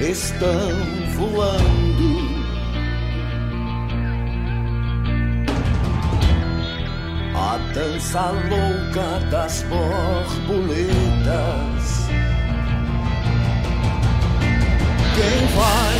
[0.00, 0.70] estão
[1.16, 2.30] voando.
[7.36, 10.80] A dança louca das borboletas.
[15.14, 15.99] Quem vai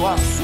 [0.00, 0.39] situação.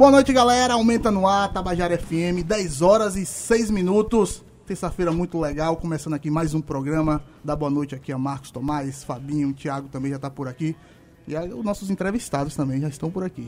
[0.00, 0.72] Boa noite, galera.
[0.72, 4.42] Aumenta no ar, Tabajara FM, 10 horas e 6 minutos.
[4.64, 7.22] Terça-feira muito legal, começando aqui mais um programa.
[7.44, 10.74] Dá boa noite aqui a Marcos Tomás, Fabinho, Thiago também já tá por aqui.
[11.28, 13.46] E aí, os nossos entrevistados também já estão por aqui.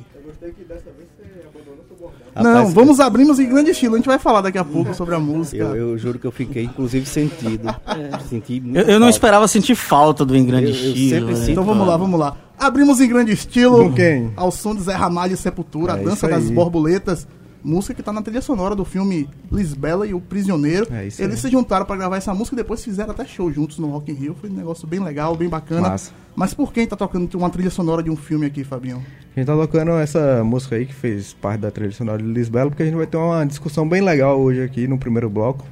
[2.34, 3.94] Não, Rapaz, vamos abrimos em grande estilo.
[3.94, 5.56] A gente vai falar daqui a pouco sobre a música.
[5.62, 7.74] Eu, eu juro que eu fiquei, inclusive, sentido.
[8.28, 8.78] Senti muito.
[8.78, 11.10] Eu, eu não esperava sentir falta do Em Grande Eu- eu Estilo.
[11.28, 11.50] sempre né?
[11.50, 12.36] Então vamos lá, vamos lá.
[12.58, 13.78] Abrimos em grande estilo.
[13.88, 14.32] Com quem?
[14.36, 17.26] Ao som de Zé Ramalho e Sepultura, a É dança isso das borboletas.
[17.64, 20.87] Música que tá na trilha sonora do filme Lisbela e o Prisioneiro.
[20.93, 21.41] É isso Eles aí.
[21.43, 24.14] se juntaram pra gravar essa música e depois fizeram até show juntos no Rock in
[24.14, 24.37] Rio.
[24.41, 25.91] Foi um negócio bem legal, bem bacana.
[25.91, 26.12] Massa.
[26.35, 29.05] Mas por quem tá tocando uma trilha sonora de um filme aqui, Fabinho?
[29.35, 32.70] A gente tá tocando essa música aí que fez parte da trilha sonora de Lisbela,
[32.70, 35.65] porque a gente vai ter uma discussão bem legal hoje aqui no primeiro bloco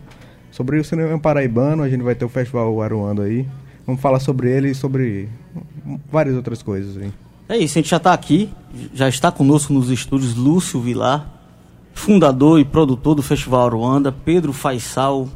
[0.50, 1.82] sobre o cinema paraibano.
[1.82, 3.46] A gente vai ter o Festival Aruando aí.
[3.86, 5.28] Vamos falar sobre ele e sobre
[6.10, 7.10] várias outras coisas aí.
[7.48, 8.48] É isso, a gente já está aqui,
[8.94, 11.39] já está conosco nos estúdios Lúcio Vilar,
[11.94, 15.28] fundador e produtor do Festival Aruanda, Pedro Faisal,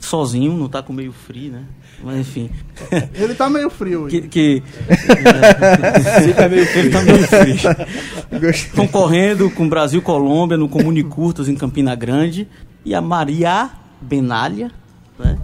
[0.00, 1.64] sozinho, não está com meio frio, né?
[2.04, 2.50] Mas enfim,
[3.14, 4.20] Ele tá meio frio hoje.
[4.20, 4.62] que, que
[6.50, 6.80] meio frio.
[6.84, 8.70] ele tá meio frio.
[8.74, 12.46] Concorrendo com Brasil Colômbia no Comune Curtas em Campina Grande
[12.84, 13.70] e a Maria
[14.00, 14.70] Benalha,
[15.18, 15.38] né?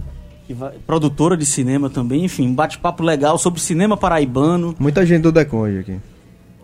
[0.45, 4.75] Que vai- produtora de cinema também, enfim, um bate-papo legal sobre cinema paraibano.
[4.77, 5.65] Muita gente do Decon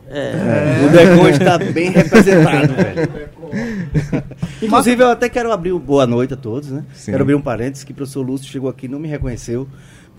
[0.09, 0.85] hoje aqui.
[0.85, 3.29] O Decon está bem representado, velho.
[4.61, 6.83] Inclusive, eu até quero abrir o boa noite a todos, né?
[6.93, 7.11] Sim.
[7.11, 9.67] Quero abrir um parênteses que o professor Lúcio chegou aqui e não me reconheceu.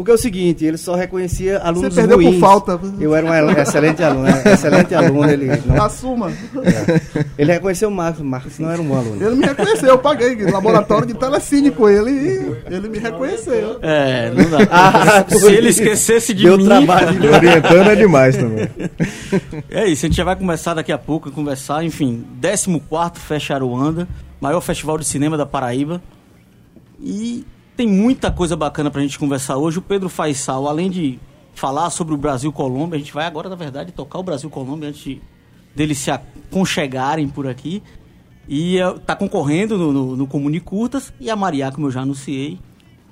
[0.01, 2.41] Porque é o seguinte, ele só reconhecia alunos Você perdeu por ruins.
[2.41, 2.81] falta.
[2.99, 4.43] Eu era um el- excelente aluno, né?
[4.47, 5.31] excelente aluno.
[5.31, 6.33] Ele, não- Assuma.
[7.37, 9.23] ele reconheceu o Marcos, Marcos não era um bom aluno.
[9.23, 13.79] Ele me reconheceu, eu paguei laboratório de telecine com ele e ele me reconheceu.
[13.83, 14.59] É, não dá.
[14.71, 16.65] Ah, Se ele esquecesse de Deu mim.
[16.65, 17.35] trabalho.
[17.35, 18.71] Orientando é demais também.
[19.69, 21.85] É isso, a gente já vai começar daqui a pouco a conversar.
[21.85, 24.09] Enfim, 14 Fecha Aruanda,
[24.41, 26.01] maior festival de cinema da Paraíba.
[26.99, 27.45] E
[27.81, 29.79] tem muita coisa bacana pra gente conversar hoje.
[29.79, 31.19] O Pedro Faisal, além de
[31.55, 34.91] falar sobre o Brasil Colômbia, a gente vai agora, na verdade, tocar o Brasil Colômbia
[34.91, 35.23] antes de,
[35.75, 37.83] deles se aconchegarem por aqui.
[38.47, 41.11] E eh, tá concorrendo no, no, no Comune Curtas.
[41.19, 42.59] E a Maria, como eu já anunciei,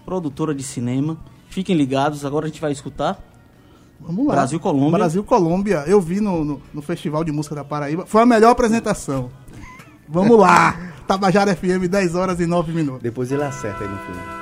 [0.05, 1.17] produtora de cinema.
[1.49, 3.19] Fiquem ligados, agora a gente vai escutar.
[3.99, 4.35] Vamos lá.
[4.35, 4.99] Brasil Colômbia.
[4.99, 5.85] Brasil Colômbia.
[5.87, 8.05] Eu vi no, no, no Festival de Música da Paraíba.
[8.05, 9.31] Foi a melhor apresentação.
[10.07, 10.77] Vamos lá.
[11.09, 13.03] Tabajara FM, 10 horas e 9 minutos.
[13.03, 14.38] Depois ele acerta aí no filme.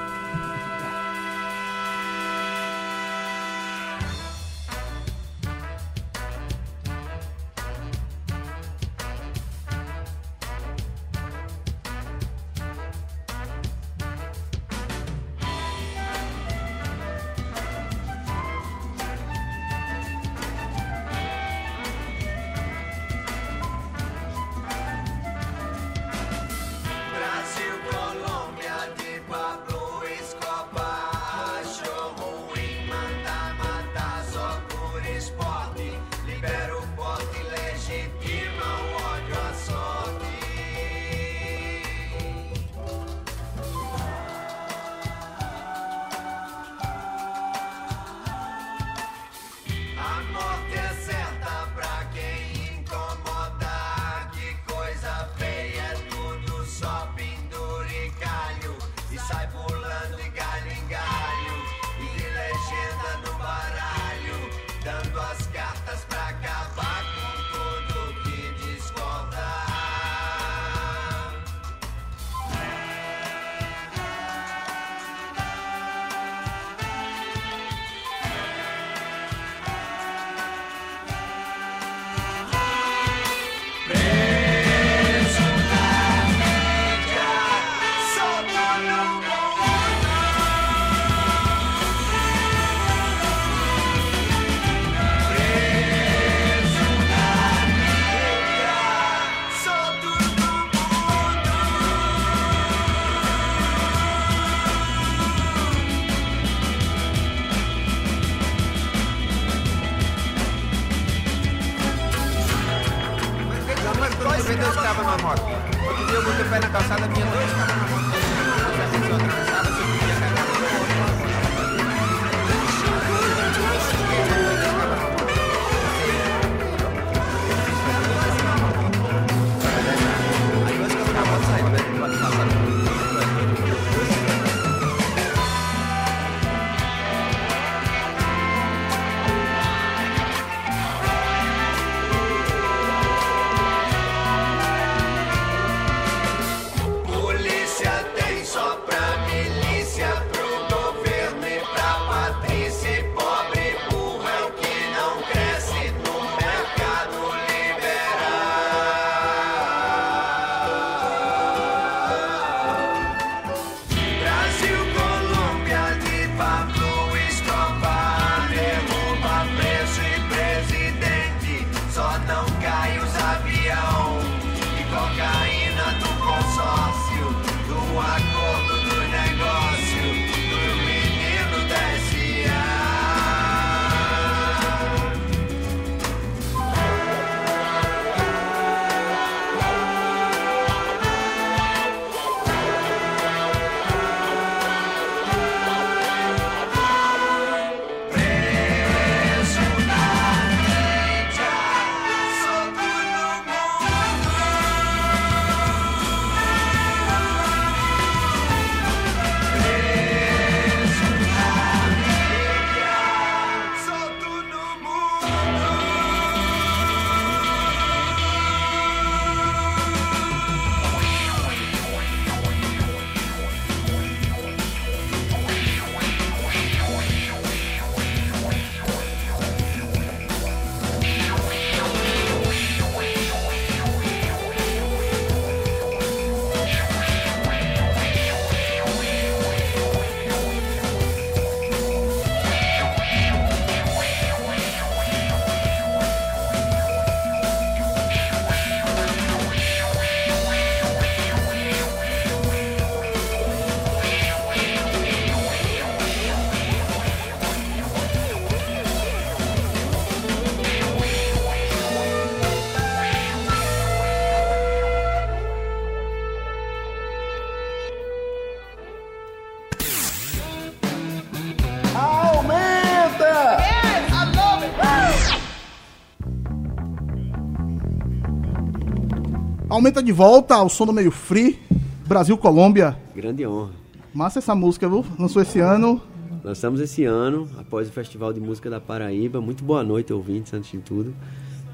[279.77, 281.59] Aumenta de volta ao som do meio free.
[282.07, 282.97] Brasil Colômbia.
[283.15, 283.73] Grande honra.
[284.15, 285.05] Massa essa música, viu?
[285.19, 286.01] Lançou esse ano.
[286.43, 289.39] Lançamos esse ano, após o Festival de Música da Paraíba.
[289.39, 291.15] Muito boa noite, ouvintes, antes de tudo.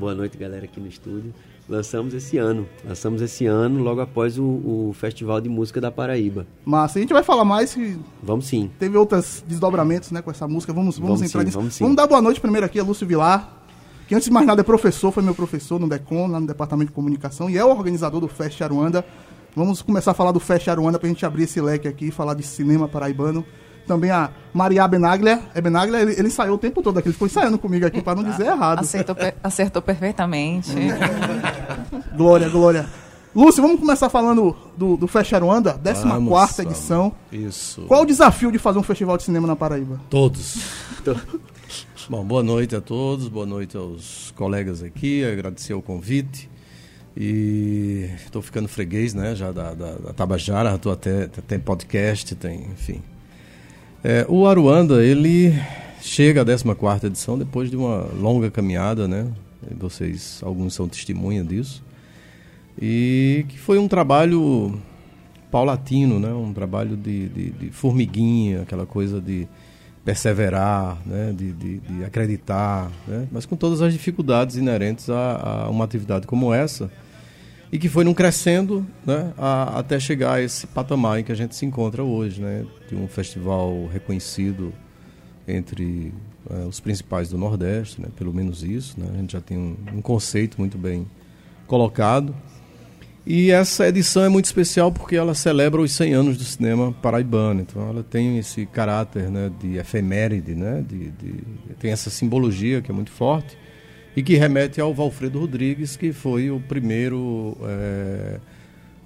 [0.00, 1.32] Boa noite, galera aqui no estúdio.
[1.68, 2.66] Lançamos esse ano.
[2.85, 6.44] Lançamos esse ano, logo após o, o Festival de Música da Paraíba.
[6.64, 6.99] Massa.
[6.99, 8.68] A gente vai falar mais que Vamos sim.
[8.80, 10.73] teve outros desdobramentos, né, com essa música.
[10.73, 11.59] Vamos, vamos, Vamos entrar sim, nisso.
[11.59, 11.85] vamos sim.
[11.85, 13.62] Vamos dar boa noite primeiro aqui a Lúcio Vilar,
[14.09, 16.90] que antes de mais nada é professor, foi meu professor no DECON, lá no Departamento
[16.90, 19.04] de Comunicação, e é o organizador do Fest Aruanda.
[19.54, 22.35] Vamos começar a falar do Fest Aruanda pra gente abrir esse leque aqui e falar
[22.35, 23.44] de cinema paraibano.
[23.87, 25.42] Também a Maria Benaglia.
[25.54, 28.14] É Benaglia, ele, ele ensaiou o tempo todo aqui, ele ficou ensaiando comigo aqui para
[28.14, 28.78] não dizer errado.
[28.78, 30.71] Acertou, per- acertou perfeitamente.
[32.16, 32.87] Glória, glória.
[33.35, 37.12] Lúcio, vamos começar falando do, do Fest Aruanda, 14 Vamos, edição.
[37.32, 37.82] Isso.
[37.88, 39.99] Qual o desafio de fazer um festival de cinema na Paraíba?
[40.11, 40.59] Todos.
[42.09, 46.50] Bom, boa noite a todos, boa noite aos colegas aqui, agradecer o convite.
[47.16, 53.00] E estou ficando freguês, né, já da, da, da Tabajara, até, tem podcast, tem, enfim.
[54.02, 55.54] É, o Aruanda, ele
[56.00, 59.30] chega à 14ª edição depois de uma longa caminhada, né?
[59.78, 61.85] Vocês, alguns são testemunha disso.
[62.80, 64.80] E que foi um trabalho
[65.52, 66.32] paulatino, né?
[66.32, 69.47] Um trabalho de, de, de formiguinha, aquela coisa de
[70.04, 71.32] perseverar, né?
[71.37, 73.28] de, de, de acreditar, né?
[73.30, 76.90] mas com todas as dificuldades inerentes a, a uma atividade como essa
[77.71, 79.32] e que foi num crescendo né?
[79.38, 82.66] a, até chegar a esse patamar em que a gente se encontra hoje, né?
[82.88, 84.73] de um festival reconhecido
[85.47, 86.12] entre
[86.50, 88.09] eh, os principais do Nordeste, né?
[88.16, 89.06] pelo menos isso, né?
[89.12, 91.06] a gente já tem um, um conceito muito bem
[91.66, 92.35] colocado.
[93.24, 97.60] E essa edição é muito especial porque ela celebra os 100 anos do cinema paraibano.
[97.60, 101.34] Então ela tem esse caráter né, de efeméride, né, de, de,
[101.78, 103.56] tem essa simbologia que é muito forte
[104.16, 108.40] e que remete ao Valfredo Rodrigues, que foi o primeiro, é,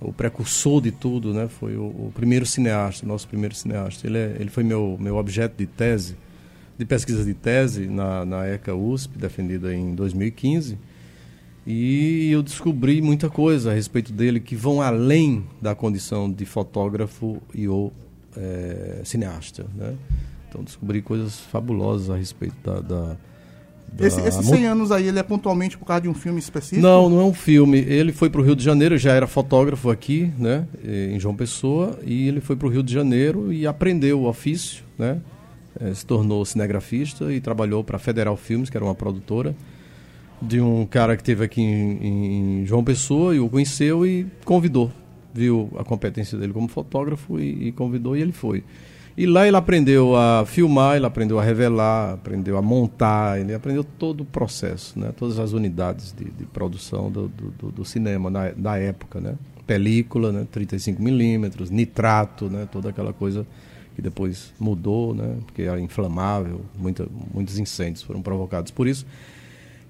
[0.01, 4.07] o precursor de tudo, né, foi o, o, primeiro cineasta, nosso primeiro cineasta.
[4.07, 6.17] Ele, é, ele foi meu, meu objeto de tese,
[6.79, 10.79] de pesquisa de tese na, na ECA USP, defendida em 2015.
[11.67, 17.43] E eu descobri muita coisa a respeito dele que vão além da condição de fotógrafo
[17.53, 17.93] e ou
[18.37, 19.95] é, cineasta, né?
[20.49, 22.81] Então descobri coisas fabulosas a respeito da...
[22.81, 23.17] da,
[23.93, 26.81] da Esse, esses 100 anos aí, ele é pontualmente por causa de um filme específico?
[26.81, 27.79] Não, não é um filme.
[27.79, 31.99] Ele foi para o Rio de Janeiro, já era fotógrafo aqui, né, em João Pessoa,
[32.05, 35.21] e ele foi para o Rio de Janeiro e aprendeu o ofício, né,
[35.81, 39.55] eh, se tornou cinegrafista e trabalhou para a Federal Filmes, que era uma produtora,
[40.41, 44.91] de um cara que teve aqui em, em João Pessoa e o conheceu e convidou.
[45.33, 48.65] Viu a competência dele como fotógrafo e, e convidou e ele foi.
[49.17, 53.83] E lá ele aprendeu a filmar, ele aprendeu a revelar, aprendeu a montar, ele aprendeu
[53.83, 55.11] todo o processo, né?
[55.17, 59.19] todas as unidades de, de produção do, do, do cinema na, da época.
[59.19, 59.35] Né?
[59.67, 60.47] Película, né?
[60.55, 62.69] 35mm, nitrato, né?
[62.71, 63.47] toda aquela coisa
[63.95, 65.39] que depois mudou, né?
[65.47, 69.07] porque era inflamável, muita, muitos incêndios foram provocados por isso.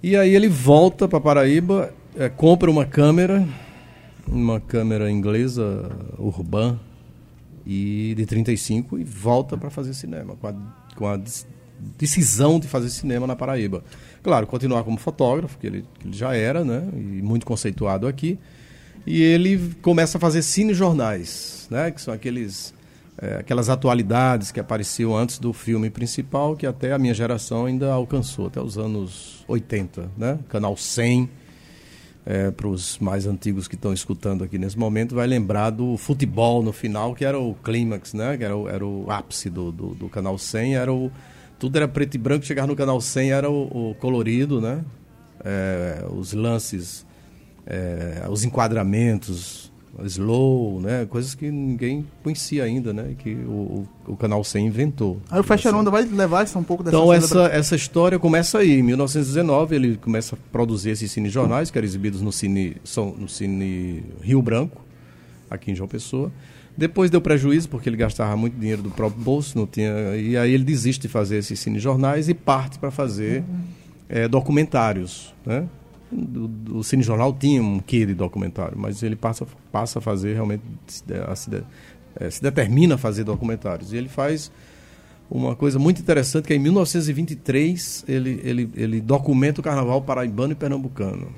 [0.02, 3.46] E aí ele volta para Paraíba, é, compra uma câmera,
[4.26, 6.78] uma câmera inglesa Urban
[7.66, 10.54] e de 35 e volta para fazer cinema com a,
[10.94, 11.18] com a
[11.98, 13.82] decisão de fazer cinema na Paraíba.
[14.22, 18.38] Claro, continuar como fotógrafo, que ele, que ele já era, né, e muito conceituado aqui.
[19.06, 22.74] E ele começa a fazer cinejornais, né, que são aqueles
[23.18, 27.92] é, aquelas atualidades que apareciam antes do filme principal, que até a minha geração ainda
[27.92, 30.38] alcançou, até os anos 80, né?
[30.48, 31.30] Canal 100,
[32.26, 36.62] é, para os mais antigos que estão escutando aqui nesse momento, vai lembrar do futebol
[36.62, 38.36] no final, que era o clímax, né?
[38.36, 41.10] Que era o, era o ápice do, do, do, Canal 100, era o,
[41.58, 44.84] tudo era preto e branco, chegar no Canal 100 era o, o colorido, né?
[45.42, 47.06] É, os lances,
[47.64, 49.72] é, os enquadramentos,
[50.04, 51.06] slow, né?
[51.06, 53.14] Coisas que ninguém conhecia ainda, né?
[53.18, 55.20] Que o, o, Canal 100 inventou.
[55.30, 58.18] Aí o Faixa Onda vai levar essa um pouco dessa Então essa, cena essa história
[58.18, 58.78] começa aí.
[58.78, 63.28] Em 1919 ele começa a produzir esses cinejornais que eram exibidos no Cine, são, no
[63.28, 64.82] Cine Rio Branco,
[65.50, 66.30] aqui em João Pessoa.
[66.76, 70.52] Depois deu prejuízo porque ele gastava muito dinheiro do próprio bolso, não tinha, e aí
[70.52, 73.42] ele desiste de fazer esses cinejornais e parte para fazer
[74.10, 75.66] eh, documentários, né?
[76.12, 80.34] O, o Cine Jornal tinha um quê de documentário, mas ele passa, passa a fazer
[80.34, 81.62] realmente, se, de, se, de,
[82.16, 83.92] é, se determina a fazer documentários.
[83.92, 84.50] E ele faz
[85.30, 90.52] uma coisa muito interessante, que é em 1923 ele, ele, ele documenta o carnaval paraibano
[90.52, 91.32] e pernambucano.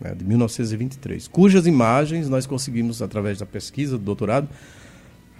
[0.00, 4.48] Né, de 1923, cujas imagens nós conseguimos, através da pesquisa do doutorado,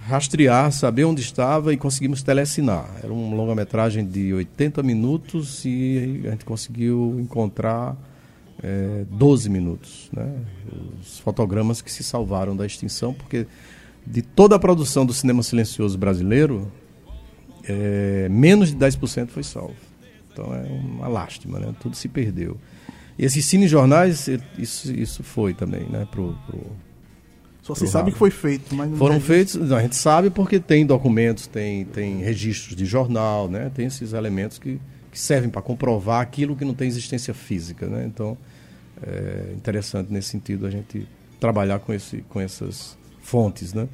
[0.09, 2.89] rastrear, saber onde estava e conseguimos telecinar.
[3.03, 7.95] Era uma longa-metragem de 80 minutos e a gente conseguiu encontrar
[8.63, 10.09] é, 12 minutos.
[10.11, 10.35] Né?
[10.99, 13.47] Os fotogramas que se salvaram da extinção, porque
[14.07, 16.73] de toda a produção do cinema silencioso brasileiro,
[17.65, 19.77] é, menos de 10% foi salvo.
[20.33, 21.75] Então é uma lástima, né?
[21.81, 22.57] tudo se perdeu.
[23.19, 26.09] E esses cinejornais, isso, isso foi também né?
[26.11, 26.88] pro, pro
[27.69, 30.31] só se sabe que foi feito, mas não Foram é feitos, não, a gente sabe
[30.31, 33.71] porque tem documentos, tem, tem registros de jornal, né?
[33.75, 34.81] Tem esses elementos que,
[35.13, 38.07] que servem para comprovar aquilo que não tem existência física, né?
[38.07, 38.39] Então,
[39.07, 41.07] é interessante nesse sentido a gente
[41.39, 43.87] trabalhar com, esse, com essas fontes, né?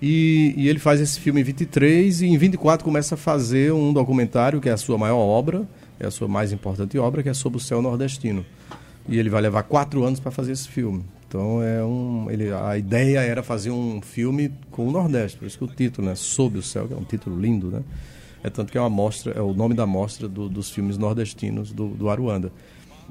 [0.00, 3.92] E, e, ele faz esse filme em 23 e em 24 começa a fazer um
[3.92, 5.68] documentário que é a sua maior obra,
[6.00, 8.44] é a sua mais importante obra, que é sobre o céu nordestino.
[9.06, 11.04] E ele vai levar quatro anos para fazer esse filme.
[11.28, 15.58] Então é um, ele, a ideia era fazer um filme com o Nordeste, por isso
[15.58, 17.82] que o título, né, Sob o Céu, que é um título lindo, né?
[18.44, 21.72] É tanto que é uma mostra, é o nome da mostra do, dos filmes nordestinos
[21.72, 22.52] do, do Aruanda,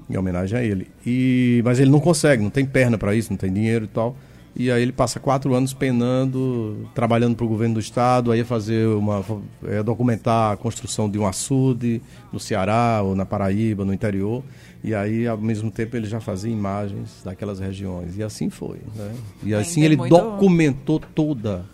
[0.10, 0.88] em homenagem a ele.
[1.06, 4.16] E mas ele não consegue, não tem perna para isso, não tem dinheiro e tal.
[4.58, 8.88] E aí ele passa quatro anos penando, trabalhando para o governo do estado, aí fazer
[8.88, 9.22] uma
[9.66, 12.02] é, documentar a construção de um açude
[12.32, 14.42] no Ceará ou na Paraíba, no interior.
[14.88, 18.16] E aí, ao mesmo tempo, ele já fazia imagens daquelas regiões.
[18.18, 18.78] E assim foi.
[18.96, 19.12] Né?
[19.44, 21.66] E assim Ainda é ele muito- documentou toda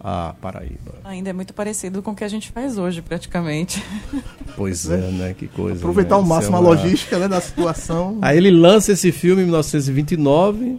[0.00, 0.94] a Paraíba.
[1.04, 3.80] Ainda é muito parecido com o que a gente faz hoje, praticamente.
[4.56, 5.34] Pois é, né?
[5.38, 5.78] Que coisa.
[5.78, 6.22] Aproveitar né?
[6.22, 8.18] ao máximo é a uma- logística né, da situação.
[8.22, 10.78] Aí ele lança esse filme em 1929,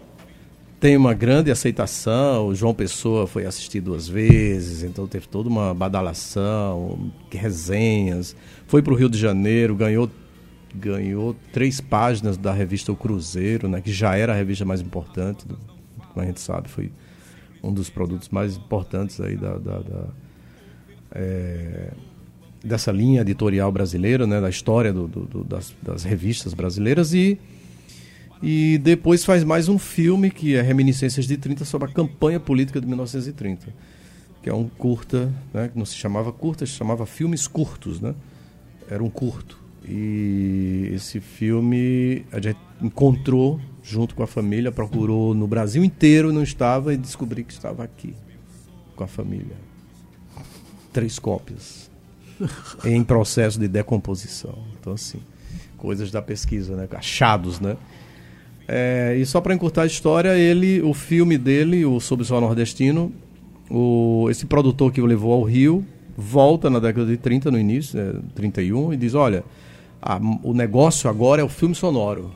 [0.79, 2.47] tem uma grande aceitação.
[2.47, 8.35] O João Pessoa foi assistir duas vezes, então teve toda uma badalação, resenhas.
[8.67, 10.09] Foi para o Rio de Janeiro, ganhou,
[10.77, 15.45] ganhou três páginas da revista O Cruzeiro, né, que já era a revista mais importante,
[15.47, 15.57] do,
[16.13, 16.91] como a gente sabe, foi
[17.63, 20.07] um dos produtos mais importantes aí da, da- da-
[21.11, 21.91] é,
[22.63, 27.39] dessa linha editorial brasileira, né, da história do- do- das, das revistas brasileiras e
[28.43, 32.79] e depois faz mais um filme que é Reminiscências de 30 sobre a campanha política
[32.79, 33.73] de 1930,
[34.43, 38.13] que é um curta, né, que não se chamava curta, se chamava filmes curtos, né?
[38.87, 39.57] Era um curto.
[39.87, 46.43] E esse filme a gente encontrou junto com a família, procurou no Brasil inteiro, não
[46.43, 48.13] estava, e descobri que estava aqui
[48.95, 49.55] com a família.
[50.91, 51.89] Três cópias.
[52.85, 54.57] em processo de decomposição.
[54.79, 55.19] Então, assim,
[55.77, 56.87] coisas da pesquisa, né?
[56.91, 57.77] Achados, né?
[58.67, 63.13] É, e só para encurtar a história, ele, o filme dele, o Sob Sol Nordestino,
[63.69, 65.85] o, esse produtor que o levou ao Rio,
[66.17, 69.43] volta na década de 30, no início, é, 31, e diz, olha,
[70.43, 72.31] o negócio agora é o filme sonoro.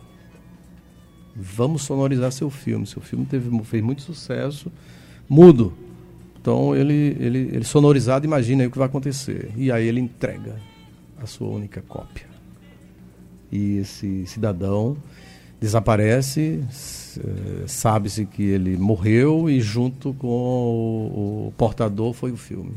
[1.35, 2.85] Vamos sonorizar seu filme.
[2.85, 4.71] Seu filme teve, fez muito sucesso,
[5.29, 5.73] mudo.
[6.39, 9.51] Então ele, ele, ele sonorizado, imagina aí o que vai acontecer.
[9.55, 10.55] E aí ele entrega
[11.21, 12.25] a sua única cópia.
[13.51, 14.97] E esse cidadão
[15.59, 16.63] desaparece,
[17.19, 22.71] eh, sabe-se que ele morreu e junto com o, o, portador foi o filme.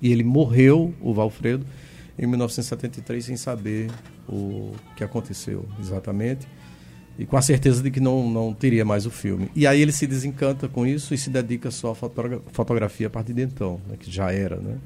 [0.00, 1.66] E ele morreu, o Valfredo,
[2.18, 3.90] em 1973 sem saber
[4.28, 6.46] o que aconteceu exatamente
[7.18, 9.50] e com a certeza de que não, não teria mais o filme.
[9.54, 13.10] E aí ele se desencanta com isso e se dedica só à fotogra fotografia a
[13.10, 14.76] partir de então, né, que já era, né?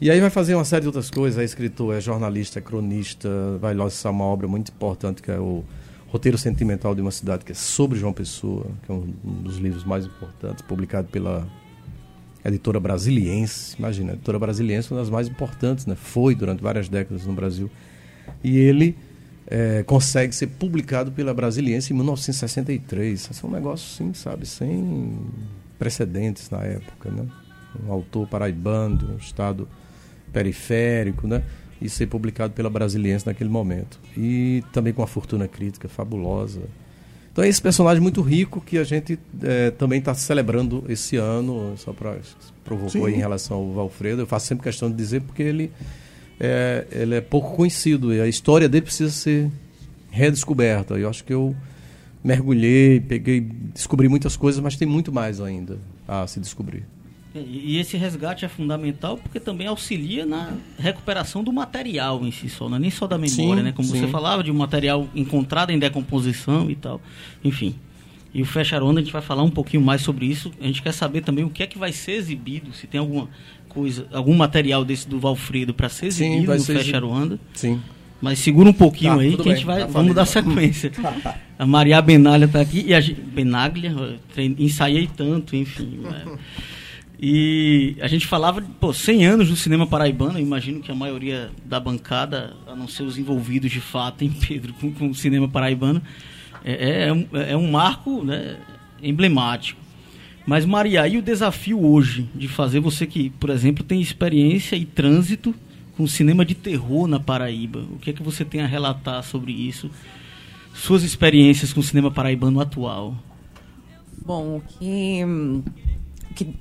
[0.00, 3.28] E aí vai fazer uma série de outras coisas, é escritor, é jornalista, é cronista,
[3.60, 5.64] vai lançar uma obra muito importante que é o
[6.06, 9.56] Roteiro Sentimental de uma Cidade, que é sobre João Pessoa, que é um, um dos
[9.58, 11.46] livros mais importantes, publicado pela
[12.44, 13.76] editora brasiliense.
[13.78, 15.94] Imagina, editora brasiliense é uma das mais importantes, né?
[15.94, 17.70] Foi durante várias décadas no Brasil.
[18.42, 18.96] E ele
[19.46, 23.30] é, consegue ser publicado pela Brasiliense em 1963.
[23.30, 25.18] Isso é um negócio, sim, sabe, sem
[25.78, 27.26] precedentes na época, né?
[27.86, 29.68] Um autor paraibano de um estado
[30.32, 31.42] periférico, né?
[31.80, 33.98] E ser publicado pela Brasiliense naquele momento.
[34.16, 36.62] E também com uma fortuna crítica fabulosa.
[37.38, 41.72] Então é esse personagem muito rico que a gente é, também está celebrando esse ano,
[41.76, 42.16] só para
[42.64, 44.22] provocou em relação ao Valfredo.
[44.22, 45.70] Eu faço sempre questão de dizer porque ele
[46.40, 49.52] é, ele é pouco conhecido e a história dele precisa ser
[50.10, 50.94] redescoberta.
[50.94, 51.54] Eu acho que eu
[52.24, 53.40] mergulhei, peguei,
[53.72, 56.82] descobri muitas coisas, mas tem muito mais ainda a se descobrir.
[57.34, 62.68] E esse resgate é fundamental porque também auxilia na recuperação do material em si só,
[62.68, 63.72] não é nem só da memória, Sim, né?
[63.72, 64.00] Como sim.
[64.00, 67.00] você falava, de um material encontrado em decomposição e tal.
[67.44, 67.74] Enfim.
[68.32, 70.52] E o Fecha Onda a gente vai falar um pouquinho mais sobre isso.
[70.60, 73.28] A gente quer saber também o que é que vai ser exibido, se tem alguma
[73.68, 77.38] coisa, algum material desse do Valfredo para ser Sim, exibido vai no ser.
[77.54, 77.80] Sim.
[78.20, 80.90] Mas segura um pouquinho Tá, aí que a bem, gente vai, tá vamos dar sequência.
[81.58, 83.92] A Maria Benalha está aqui e a gente, Benaglia,
[84.58, 86.00] ensaiei tanto, enfim.
[86.02, 86.24] né?
[87.20, 91.50] E a gente falava, pô, 100 anos do cinema paraibano, eu imagino que a maioria
[91.64, 95.48] da bancada, a não ser os envolvidos de fato em Pedro com, com o cinema
[95.48, 96.00] paraibano,
[96.64, 98.56] é, é, um, é um marco né,
[99.02, 99.80] emblemático.
[100.46, 104.84] Mas Maria, e o desafio hoje de fazer você que, por exemplo, tem experiência e
[104.84, 105.54] trânsito
[105.96, 109.52] com cinema de terror na Paraíba, o que é que você tem a relatar sobre
[109.52, 109.90] isso?
[110.72, 113.16] Suas experiências com o cinema paraibano atual?
[114.24, 115.20] Bom, o que,
[116.36, 116.54] que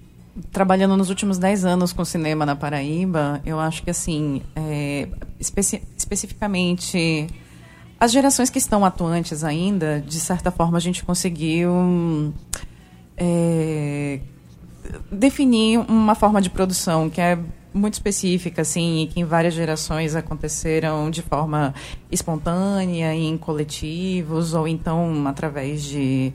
[0.51, 5.07] trabalhando nos últimos 10 anos com cinema na Paraíba, eu acho que assim, é,
[5.39, 7.27] especi especificamente
[7.99, 12.33] as gerações que estão atuantes ainda, de certa forma a gente conseguiu
[13.17, 14.19] é,
[15.11, 17.37] definir uma forma de produção que é
[17.73, 21.73] muito específica, assim, e que em várias gerações aconteceram de forma
[22.11, 26.33] espontânea, em coletivos, ou então através de,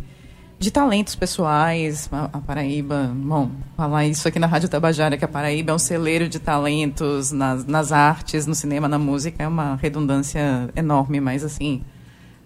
[0.63, 2.09] de talentos pessoais.
[2.13, 5.79] A, a Paraíba, bom, falar isso aqui na Rádio Tabajara, que a Paraíba é um
[5.79, 11.45] celeiro de talentos nas, nas artes, no cinema, na música, é uma redundância enorme, mas
[11.45, 11.83] assim,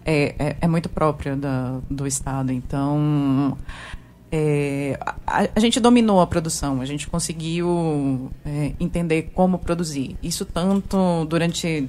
[0.03, 2.51] é, é, é muito própria da, do Estado.
[2.51, 3.55] Então,
[4.31, 10.17] é, a, a gente dominou a produção, a gente conseguiu é, entender como produzir.
[10.23, 11.87] Isso tanto durante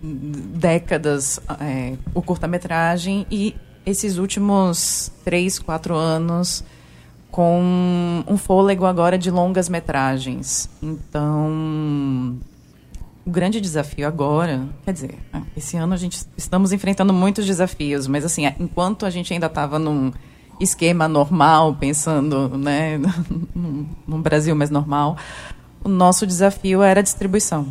[0.00, 6.64] décadas, é, o curta-metragem, e esses últimos três, quatro anos
[7.30, 10.70] com um fôlego agora de longas metragens.
[10.82, 12.38] Então,
[13.26, 18.06] o grande desafio agora, quer dizer, ah, esse ano a gente estamos enfrentando muitos desafios,
[18.06, 20.12] mas assim, enquanto a gente ainda estava num
[20.58, 22.98] esquema normal, pensando né,
[23.54, 25.16] num, Brasil mais normal,
[25.84, 27.70] o nosso desafio era a distribuição.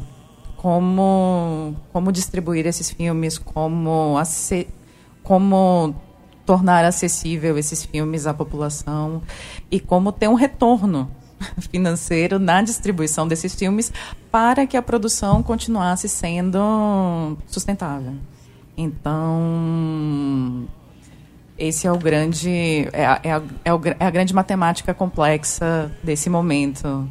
[0.58, 4.16] Como, como distribuir esses filmes, como,
[5.24, 5.96] como
[6.46, 9.22] tornar acessível esses filmes à população
[9.72, 11.10] e como ter um retorno
[11.72, 13.92] financeiro na distribuição desses filmes
[14.32, 18.16] para que a produção continuasse sendo sustentável.
[18.78, 20.68] Então,
[21.58, 26.30] esse é o grande é a, é a, é é a grande matemática complexa desse
[26.30, 27.08] momento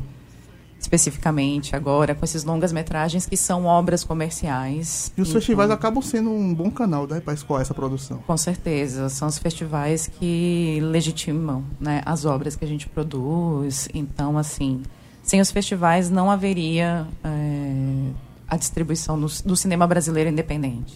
[0.85, 5.13] especificamente agora com esses longas metragens que são obras comerciais.
[5.17, 8.19] E os Então, festivais acabam sendo um bom canal né, para escoar essa produção.
[8.27, 13.89] Com certeza, são os festivais que legitimam né, as obras que a gente produz.
[13.95, 14.83] Então, assim,
[15.23, 18.11] sem os festivais não haveria é,
[18.49, 20.95] a distribuição do, do cinema brasileiro independente.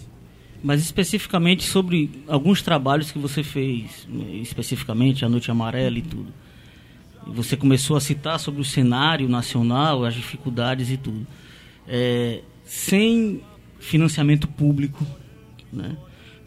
[0.61, 4.05] Mas especificamente sobre alguns trabalhos que você fez,
[4.41, 6.27] especificamente A Noite Amarela e tudo.
[7.33, 11.25] Você começou a citar sobre o cenário nacional, as dificuldades e tudo.
[11.87, 13.41] É, sem
[13.79, 15.05] financiamento público,
[15.71, 15.97] né?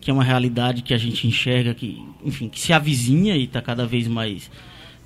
[0.01, 3.63] que é uma realidade que a gente enxerga que, enfim, que se avizinha e está
[3.63, 4.51] cada vez mais,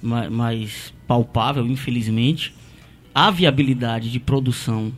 [0.02, 2.54] mais, mais palpável, infelizmente.
[3.14, 4.92] A viabilidade de produção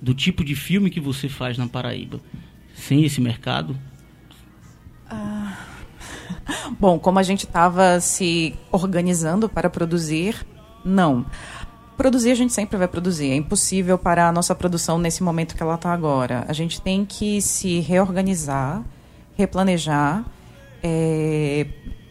[0.00, 2.20] do tipo de filme que você faz na Paraíba
[2.74, 3.76] sem esse mercado?
[6.78, 10.46] Bom, como a gente estava se organizando para produzir,
[10.84, 11.24] não.
[11.96, 13.30] Produzir a gente sempre vai produzir.
[13.30, 16.44] É impossível parar a nossa produção nesse momento que ela está agora.
[16.48, 18.82] A gente tem que se reorganizar,
[19.36, 20.24] replanejar,
[20.82, 21.66] é,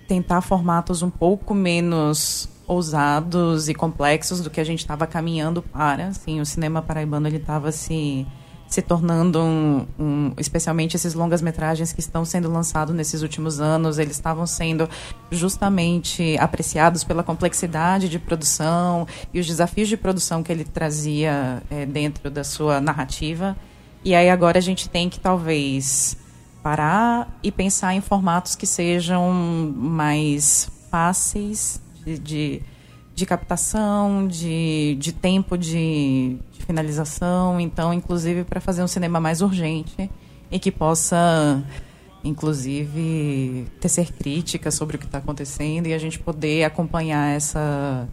[0.07, 6.07] tentar formatos um pouco menos ousados e complexos do que a gente estava caminhando para.
[6.07, 8.27] Assim, o cinema paraibano ele estava se
[8.67, 13.97] se tornando um, um, especialmente esses longas metragens que estão sendo lançados nesses últimos anos.
[13.97, 14.89] Eles estavam sendo
[15.31, 21.85] justamente apreciados pela complexidade de produção e os desafios de produção que ele trazia é,
[21.85, 23.55] dentro da sua narrativa.
[24.03, 26.17] E aí agora a gente tem que talvez
[26.61, 29.31] parar e pensar em formatos que sejam
[29.75, 32.61] mais fáceis de, de
[33.17, 39.41] de captação, de, de tempo de, de finalização, então, inclusive, para fazer um cinema mais
[39.41, 40.11] urgente
[40.51, 41.63] e que possa,
[42.23, 48.07] inclusive, tecer críticas sobre o que está acontecendo e a gente poder acompanhar essa,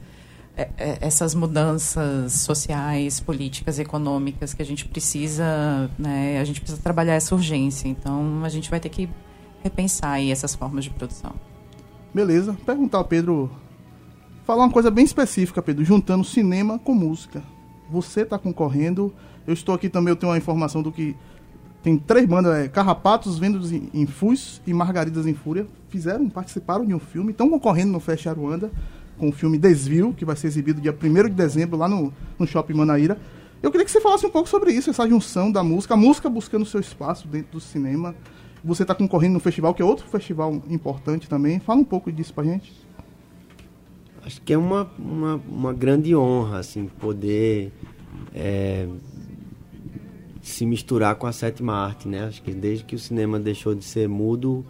[0.56, 6.80] é, é, essas mudanças sociais, políticas, econômicas que a gente precisa, né, a gente precisa
[6.80, 7.88] trabalhar essa urgência.
[7.88, 9.10] Então, a gente vai ter que
[9.64, 11.32] repensar aí essas formas de produção.
[12.14, 12.56] Beleza.
[12.64, 13.50] Perguntar ao Pedro
[14.46, 17.42] falar uma coisa bem específica, Pedro, juntando cinema com música.
[17.94, 19.14] Você está concorrendo.
[19.46, 21.14] Eu estou aqui também, eu tenho uma informação do que
[21.80, 25.64] tem três bandas, é, Carrapatos, Vendos em, Fus e Margaridas em Fúria.
[25.90, 28.72] Fizeram, participaram de um filme, estão concorrendo no Fest Aruanda
[29.16, 32.46] com o filme Desvio, que vai ser exibido dia 1 de dezembro lá no, no
[32.48, 33.16] Shopping Manaíra.
[33.62, 36.28] Eu queria que você falasse um pouco sobre isso, essa junção da música, a música
[36.28, 38.12] buscando seu espaço dentro do cinema.
[38.64, 41.60] Você está concorrendo no festival, que é outro festival importante também.
[41.60, 42.72] Fala um pouco disso pra gente
[44.24, 47.70] acho que é uma, uma, uma grande honra assim poder
[48.34, 48.88] é,
[50.42, 52.24] se misturar com a sétima arte né?
[52.24, 54.64] Acho que desde que o cinema deixou de ser mudo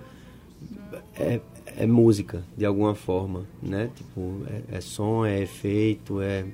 [1.16, 1.40] é,
[1.76, 3.90] é música de alguma forma né?
[3.94, 6.44] Tipo é, é som é efeito é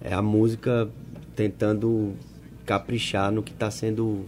[0.00, 0.90] é a música
[1.36, 2.14] tentando
[2.64, 4.24] caprichar no que está sendo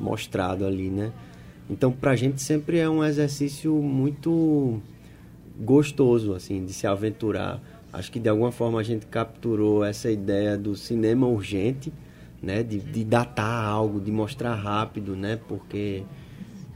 [0.00, 1.12] mostrado ali né?
[1.68, 4.80] Então para a gente sempre é um exercício muito
[5.58, 7.60] gostoso assim de se aventurar.
[7.92, 11.92] Acho que de alguma forma a gente capturou essa ideia do cinema urgente,
[12.42, 16.02] né, de, de datar algo, de mostrar rápido, né, porque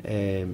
[0.05, 0.47] é,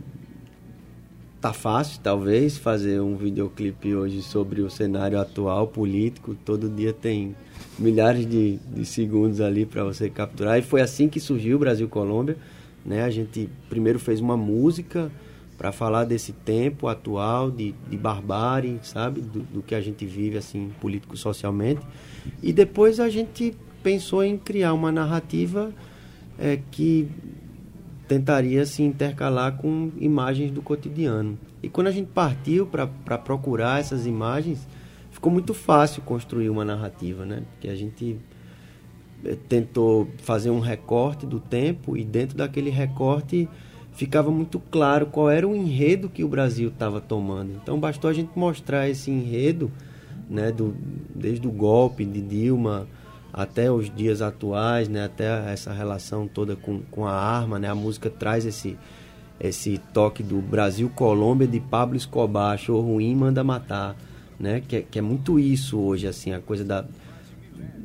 [1.44, 6.34] tá fácil talvez fazer um videoclipe hoje sobre o cenário atual político.
[6.42, 7.36] Todo dia tem
[7.78, 10.58] milhares de, de segundos ali para você capturar.
[10.58, 12.38] E foi assim que surgiu o Brasil Colômbia.
[12.84, 13.02] Né?
[13.02, 15.12] A gente primeiro fez uma música
[15.56, 20.36] para falar desse tempo atual de, de barbárie, sabe, do, do, que a gente vive
[20.36, 21.80] assim político socialmente.
[22.42, 25.72] E depois a gente pensou em criar uma narrativa
[26.38, 27.08] é, que
[28.08, 31.38] tentaria se intercalar com imagens do cotidiano.
[31.62, 34.66] E quando a gente partiu para procurar essas imagens,
[35.10, 37.42] ficou muito fácil construir uma narrativa, né?
[37.52, 38.18] Porque a gente
[39.24, 43.48] é, tentou fazer um recorte do tempo e dentro daquele recorte
[43.94, 47.52] ficava muito claro qual era o enredo que o Brasil estava tomando.
[47.62, 49.70] Então bastou a gente mostrar esse enredo,
[50.28, 50.74] né, do,
[51.14, 52.86] desde o golpe de Dilma
[53.32, 57.74] até os dias atuais, né, até essa relação toda com, com a arma, né, a
[57.74, 58.76] música traz esse
[59.40, 63.96] esse toque do Brasil Colômbia de Pablo Escobar, achou ruim, manda matar,
[64.38, 66.84] né, que é, que é muito isso hoje, assim, a coisa da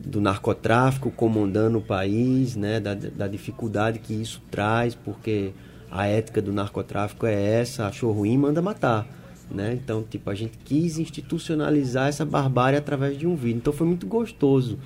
[0.05, 5.51] do narcotráfico comandando o país, né, da, da dificuldade que isso traz, porque
[5.91, 9.07] a ética do narcotráfico é essa, achou ruim, manda matar.
[9.49, 9.73] Né?
[9.73, 13.57] Então, tipo, a gente quis institucionalizar essa barbárie através de um vídeo.
[13.57, 14.77] Então foi muito gostoso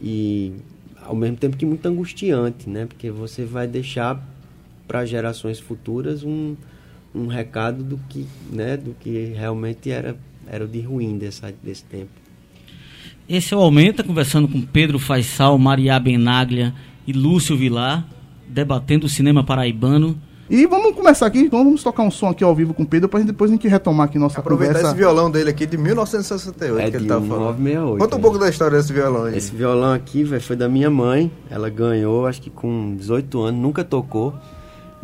[0.00, 0.52] e
[1.02, 2.86] ao mesmo tempo que muito angustiante, né?
[2.86, 4.24] Porque você vai deixar
[4.86, 6.54] para gerações futuras um,
[7.14, 10.16] um recado do que, né, do que realmente era
[10.50, 12.10] era o de ruim dessa, desse tempo.
[13.28, 16.74] Esse é o Aumenta, conversando com Pedro Faisal, Maria Benaglia
[17.06, 18.04] e Lúcio Vilar,
[18.50, 20.16] debatendo o cinema paraibano.
[20.48, 23.08] E vamos começar aqui, então vamos tocar um som aqui ao vivo com o Pedro,
[23.08, 24.88] pra gente depois a gente retomar aqui nossa Aproveitar conversa.
[24.90, 27.56] esse violão dele aqui de 1968 É que ele de tava falando.
[27.58, 28.22] 1968, Conta um né?
[28.22, 29.36] pouco da história desse violão aí.
[29.38, 31.30] Esse violão aqui, velho, foi da minha mãe.
[31.48, 34.34] Ela ganhou, acho que com 18 anos, nunca tocou.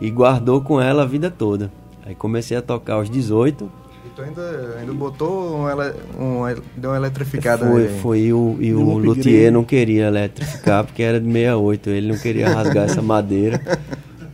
[0.00, 1.70] E guardou com ela a vida toda.
[2.04, 3.70] Aí comecei a tocar aos 18.
[4.16, 8.00] Tu ainda, ainda botou um, ele, um, deu uma eletrificada Foi, nele.
[8.00, 11.90] foi e o, e o luthier não queria eletrificar porque era de 68.
[11.90, 13.60] Ele não queria rasgar essa madeira.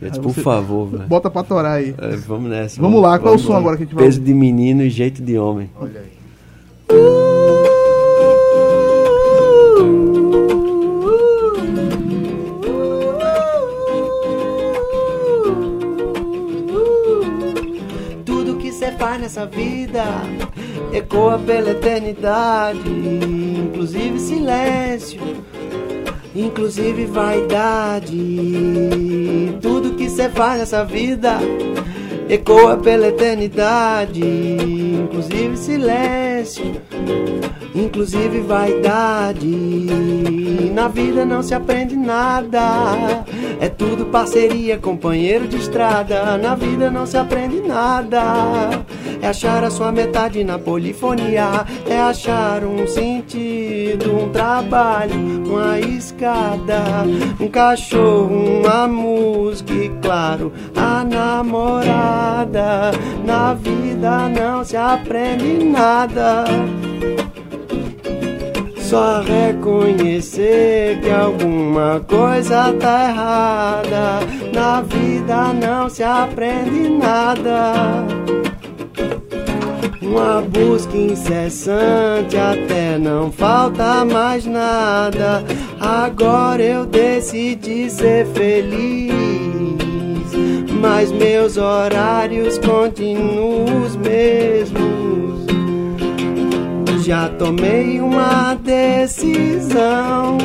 [0.01, 1.03] Eu disse, Aí por favor, velho.
[1.03, 1.93] Bota pra torar aí.
[1.97, 2.81] É, vamos nessa.
[2.81, 4.89] Vamos lá, qual é o som agora que a gente vai Peso de menino e
[4.89, 5.69] jeito de homem.
[5.75, 6.22] Olha aí.
[19.33, 20.03] Nessa vida
[20.93, 25.19] ecoa pela eternidade, inclusive silêncio,
[26.35, 28.15] inclusive vaidade.
[29.59, 31.39] Tudo que cê faz nessa vida
[32.29, 36.79] ecoa pela eternidade, inclusive silêncio,
[37.73, 39.47] inclusive vaidade.
[40.73, 43.25] Na vida não se aprende nada,
[43.59, 46.37] é tudo parceria, companheiro de estrada.
[46.37, 48.82] Na vida não se aprende nada,
[49.23, 56.83] é achar a sua metade na polifonia, é achar um sentido, um trabalho, uma escada,
[57.39, 62.91] um cachorro, uma música e, claro, a namorada.
[63.25, 66.43] Na vida não se aprende nada.
[68.75, 74.19] Só reconhecer que alguma coisa tá errada.
[74.53, 78.03] Na vida não se aprende nada.
[80.13, 85.43] Uma busca incessante até não falta mais nada.
[85.79, 89.11] Agora eu decidi ser feliz.
[90.79, 95.47] Mas meus horários continuam os mesmos.
[97.03, 100.37] Já tomei uma decisão.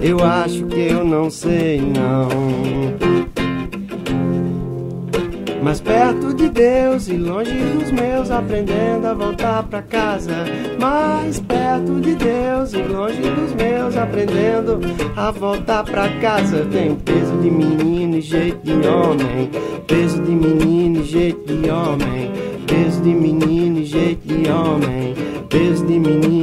[0.00, 3.21] Eu acho que eu não sei não.
[5.62, 10.44] Mais perto de Deus e longe dos meus, aprendendo a voltar pra casa.
[10.80, 14.80] Mais perto de Deus e longe dos meus, aprendendo
[15.16, 16.66] a voltar pra casa.
[16.72, 19.50] Tenho peso de menino e jeito de homem.
[19.86, 22.32] Peso de menino e jeito de homem.
[22.66, 25.14] Peso de menino e jeito de homem.
[25.48, 26.41] Peso de menino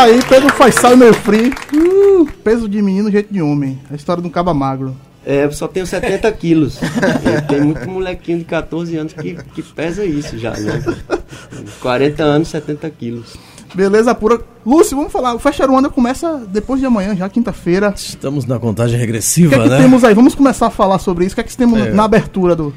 [0.00, 1.52] Tá aí, Pedro Faisal e meu free.
[1.74, 3.78] Uh, peso de menino, jeito de homem.
[3.90, 4.96] A história de um caba magro.
[5.26, 6.78] É, eu só tenho 70 quilos.
[7.46, 10.82] Tem muito molequinho de 14 anos que, que pesa isso já, né?
[11.82, 13.36] 40 anos, 70 quilos.
[13.74, 14.40] Beleza pura.
[14.64, 15.34] Lúcio, vamos falar.
[15.34, 17.92] O Festa Aruanda começa depois de amanhã, já quinta-feira.
[17.94, 19.76] Estamos na contagem O que regressiva, é que né?
[19.82, 20.14] temos aí?
[20.14, 21.34] Vamos começar a falar sobre isso.
[21.34, 21.90] O que é que temos É.
[21.92, 22.72] na abertura do.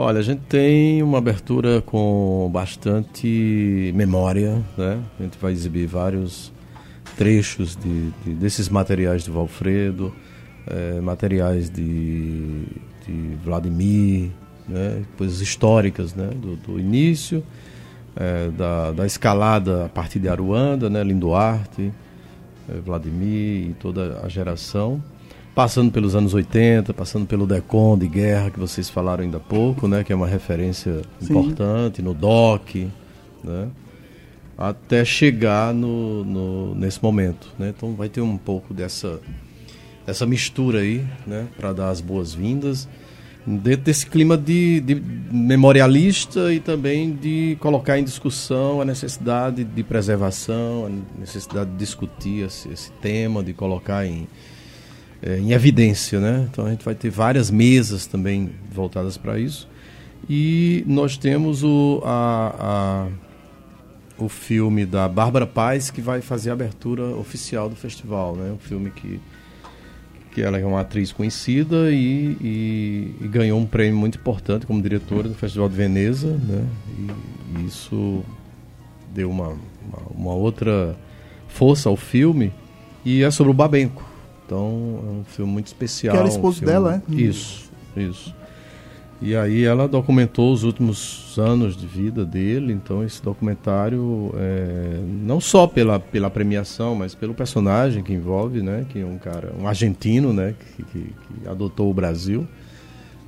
[0.00, 4.98] Olha, a gente tem uma abertura com bastante memória, né?
[5.18, 6.56] A gente vai exibir vários
[7.18, 10.14] trechos de, de- desses materiais de Valfredo,
[10.66, 12.62] eh, materiais de,
[13.06, 14.30] de Vladimir,
[14.68, 15.02] né?
[15.18, 16.30] coisas históricas né?
[16.34, 17.42] do, do início,
[18.16, 21.02] eh, da, da escalada a partir de Aruanda, né?
[21.02, 21.92] Linduarte,
[22.68, 25.02] eh, Vladimir e toda a geração
[25.54, 29.88] passando pelos anos 80, passando pelo Decon de guerra que vocês falaram ainda há pouco,
[29.88, 31.36] né, que é uma referência Sim.
[31.36, 32.86] importante no DOC,
[33.42, 33.66] né,
[34.58, 37.72] até chegar no, no- nesse momento, né?
[37.76, 39.20] Então vai ter um pouco dessa
[40.06, 42.88] essa mistura aí, né, para dar as boas-vindas
[43.46, 44.94] dentro desse clima de, de
[45.30, 52.44] memorialista e também de colocar em discussão a necessidade de preservação, a necessidade de discutir
[52.46, 54.26] esse, esse tema, de colocar em
[55.22, 56.48] é, em evidência, né?
[56.50, 59.68] Então a gente vai ter várias mesas também voltadas para isso.
[60.28, 63.27] E nós temos o, a, a-
[64.18, 68.50] o filme da Bárbara Paz que vai fazer a abertura oficial do festival, né?
[68.52, 69.20] Um filme que,
[70.32, 74.82] que ela é uma atriz conhecida e, e- e ganhou um prêmio muito importante como
[74.82, 76.66] diretora do Festival de Veneza, né?
[76.98, 78.22] E, e isso
[79.14, 80.96] deu uma, uma, uma outra
[81.48, 82.52] força ao filme
[83.04, 84.04] e é sobre o Babenco.
[84.44, 86.12] Então é um filme muito especial.
[86.14, 87.14] Que era um esposo filme- dela, é?
[87.14, 88.34] Isso, isso.
[89.20, 95.40] E aí ela documentou os últimos anos de vida dele, então esse documentário, é, não
[95.40, 98.86] só pela, pela premiação, mas pelo personagem que envolve, né?
[98.88, 100.54] Que é um cara, um argentino, né?
[100.76, 102.46] Que, que, que adotou o Brasil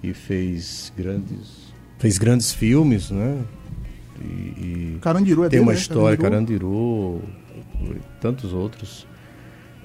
[0.00, 3.42] e fez grandes, fez grandes filmes, né?
[4.20, 5.78] E, e Carandiru é tem dele, uma né?
[5.78, 7.20] história, Carandiru.
[7.80, 9.06] Carandiru, e tantos outros.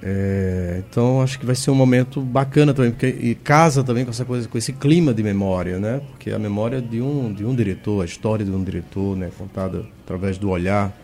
[0.08, 4.12] É, então acho que vai ser um momento bacana também, porque e casa também com
[4.12, 6.00] essa coisa, com esse clima de memória, né?
[6.12, 9.32] Porque a memória de um de um diretor, a história de um diretor, né?
[9.36, 10.96] Contada através do olhar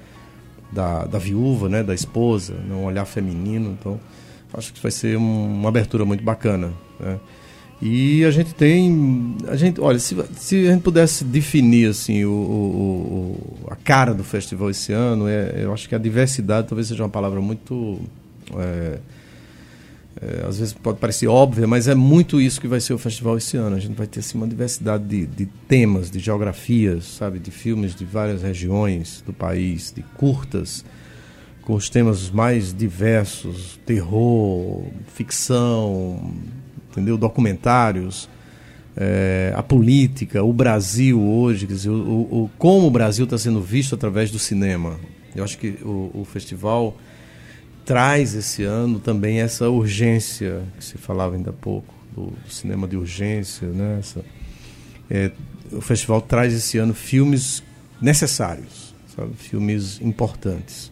[0.72, 1.82] da, da viúva, né?
[1.82, 2.76] Da esposa, né?
[2.76, 3.76] um olhar feminino.
[3.80, 4.00] Então
[4.54, 7.18] acho que vai ser um- uma abertura muito bacana, né?
[7.82, 12.30] E a gente tem, a gente, olha, se, se a gente pudesse definir assim o,
[12.32, 16.88] o- o- a cara do festival esse ano, é, eu acho que a diversidade talvez
[16.90, 18.00] seja uma palavra muito
[18.60, 19.00] é,
[20.22, 23.38] é, às vezes pode parecer óbvia, mas é muito isso que vai ser o festival
[23.38, 23.76] esse ano.
[23.76, 27.96] A gente vai ter assim, uma diversidade de, de temas, de geografias, sabe, de filmes
[27.96, 30.84] de várias regiões do país, de curtas,
[31.62, 34.84] com os temas mais diversos, terror,
[35.14, 36.34] ficção,
[36.92, 38.28] entendeu, documentários.
[38.98, 41.94] é, a política, o Brasil hoje, quer dizer, o,
[42.44, 45.00] o- como o Brasil está sendo visto através do cinema.
[45.34, 46.98] Eu acho que o, o festival
[47.86, 52.98] traz esse ano também essa urgência que se falava ainda há pouco, do, cinema de
[52.98, 53.68] urgência.
[53.68, 53.98] Né?
[54.00, 54.24] Essa,
[55.10, 55.32] é,
[55.72, 57.64] o festival traz esse ano filmes
[58.02, 59.34] necessários, sabe?
[59.36, 60.92] filmes importantes.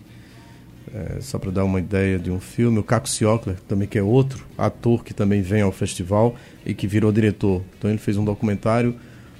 [0.93, 4.01] É, só para dar uma ideia de um filme, o Caco Ciocler, também que é
[4.01, 6.35] outro ator que também vem ao festival
[6.65, 7.61] e que virou diretor.
[7.77, 8.95] Então ele fez um documentário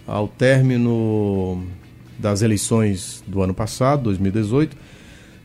[0.05, 1.65] ao término
[2.19, 4.77] das eleições do ano passado, 2018.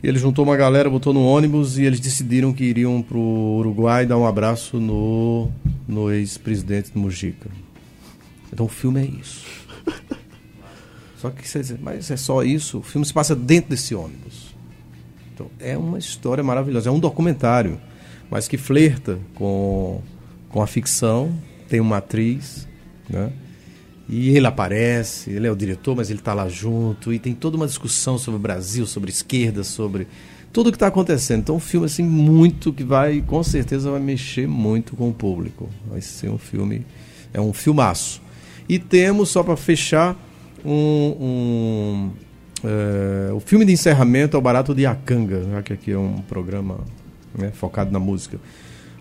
[0.03, 3.57] E ele juntou uma galera, botou no ônibus e eles decidiram que iriam para o
[3.57, 5.49] Uruguai dar um abraço no,
[5.87, 7.49] no ex-presidente do Mujica.
[8.51, 9.45] Então o filme é isso.
[11.17, 12.79] Só que você diz, mas é só isso?
[12.79, 14.53] O filme se passa dentro desse ônibus.
[15.33, 16.89] Então, é uma história maravilhosa.
[16.89, 17.81] É um documentário,
[18.29, 20.01] mas que flerta com,
[20.49, 21.35] com a ficção.
[21.67, 22.67] Tem uma atriz,
[23.09, 23.33] né?
[24.07, 27.11] E ele aparece, ele é o diretor, mas ele está lá junto.
[27.11, 30.07] E tem toda uma discussão sobre o Brasil, sobre esquerda, sobre
[30.53, 31.39] tudo o que está acontecendo.
[31.39, 35.69] Então, um filme assim muito que vai, com certeza, vai mexer muito com o público.
[35.89, 36.85] Vai ser um filme,
[37.33, 38.21] é um filmaço.
[38.69, 40.15] E temos, só para fechar,
[40.63, 42.11] um, um,
[42.63, 46.21] é, o filme de encerramento é o Barato de Acanga, já que aqui é um
[46.27, 46.79] programa
[47.37, 48.39] né, focado na música.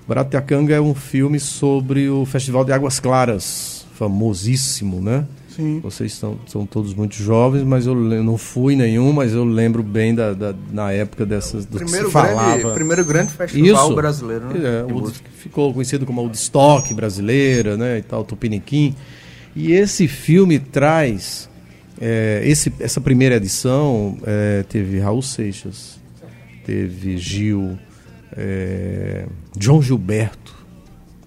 [0.07, 5.25] Barato de Acanga é um filme sobre o Festival de Águas Claras, famosíssimo, né?
[5.55, 5.79] Sim.
[5.81, 9.85] Vocês são, são todos muito jovens, mas eu le- não fui nenhum, mas eu lembro
[9.85, 12.75] bem da, da- na época dessas do Primeiro que se grande- falava.
[12.75, 13.95] primeiro grande festival Isso.
[13.95, 14.55] brasileiro, né?
[14.81, 18.95] É, o- ficou conhecido como Woodstock brasileira, né, e tal, Tupiniquim.
[19.55, 21.49] E esse filme traz
[22.01, 26.01] é, esse, essa primeira edição é, teve Raul Seixas,
[26.67, 27.79] teve Gil,
[28.37, 29.27] é,
[29.61, 30.53] João Gilberto.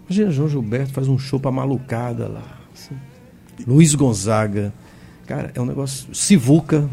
[0.10, 2.57] Imagina, João Gilberto faz um show pra malucada lá.
[3.66, 4.74] Luiz Gonzaga.
[5.26, 6.14] Cara, é um negócio.
[6.14, 6.90] Sivuca.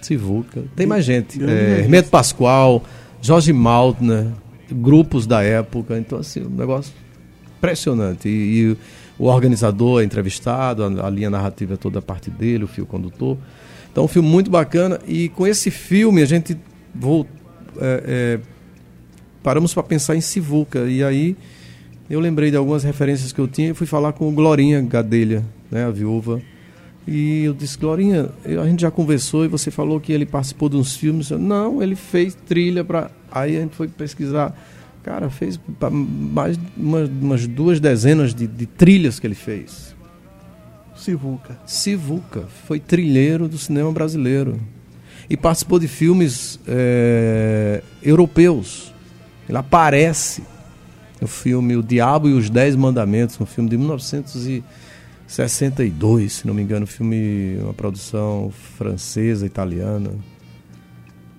[0.00, 0.64] Sivuca.
[0.74, 1.42] Tem mais gente.
[1.42, 1.80] É.
[1.80, 2.82] Hermeto Pascoal,
[3.20, 4.26] Jorge Maltner,
[4.70, 5.98] grupos da época.
[5.98, 6.92] Então, assim, um negócio
[7.56, 8.28] impressionante.
[8.28, 8.76] E, e
[9.18, 12.84] o organizador é entrevistado, a, a linha narrativa é toda a parte dele, o fio
[12.84, 13.38] condutor.
[13.90, 14.98] Então, um filme muito bacana.
[15.06, 16.56] E com esse filme, a gente
[16.94, 17.26] vou,
[17.78, 18.40] é, é,
[19.42, 20.80] paramos para pensar em Sivuca.
[20.80, 21.36] E aí
[22.12, 25.42] eu lembrei de algumas referências que eu tinha e fui falar com o Glorinha Gadelha,
[25.70, 26.42] né, a viúva.
[27.08, 30.76] E eu disse, Glorinha, a gente já conversou e você falou que ele participou de
[30.76, 31.30] uns filmes.
[31.30, 33.10] Eu, Não, ele fez trilha para.
[33.30, 34.54] Aí a gente foi pesquisar.
[35.02, 35.58] Cara, fez
[35.90, 39.96] mais umas, umas duas dezenas de, de trilhas que ele fez.
[40.94, 41.58] Sivuca.
[41.64, 44.60] Sivuca foi trilheiro do cinema brasileiro
[45.30, 48.92] e participou de filmes eh, europeus.
[49.48, 50.42] Ele aparece
[51.22, 56.62] no filme O Diabo e os Dez Mandamentos, um filme de 1962, se não me
[56.62, 60.10] engano, um filme, uma produção francesa, italiana.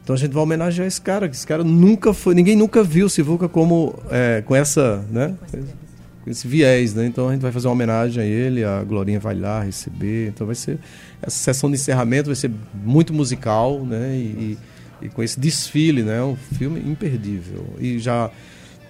[0.02, 3.08] Então a gente vai homenagear esse cara, que esse cara nunca foi, ninguém nunca viu
[3.08, 5.36] o Sivuca como eh, com essa, né?
[6.24, 7.06] com esse viés, né?
[7.06, 10.30] Então a gente vai fazer uma homenagem a ele, a Glorinha vai lá receber.
[10.30, 10.80] Então vai ser
[11.22, 14.16] essa sessão de encerramento vai ser muito musical, né?
[14.16, 14.58] E,
[15.02, 16.24] e com esse desfile, né?
[16.24, 18.32] Um filme imperdível e já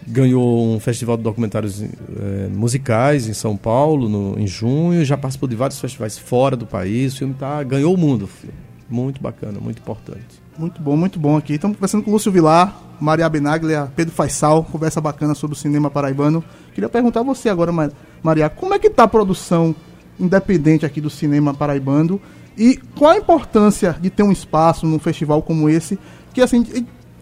[0.07, 5.47] ganhou um festival de documentários eh, musicais em São Paulo no, em junho, já participou
[5.49, 7.13] de vários festivais fora do país.
[7.13, 8.29] O filme tá ganhou o mundo,
[8.89, 10.41] muito bacana, muito importante.
[10.57, 11.53] Muito bom, muito bom aqui.
[11.53, 15.89] Estamos conversando com o Lúcio Vilar, Maria Benaglia, Pedro Faisal, conversa bacana sobre o cinema
[15.89, 16.43] paraibano.
[16.75, 17.89] Queria perguntar a você agora, Ma-
[18.21, 19.75] Maria, como é que tá a produção
[20.19, 22.21] independente aqui do cinema paraibano.
[22.55, 25.97] E qual a importância de ter um espaço num festival como esse,
[26.31, 26.63] que assim,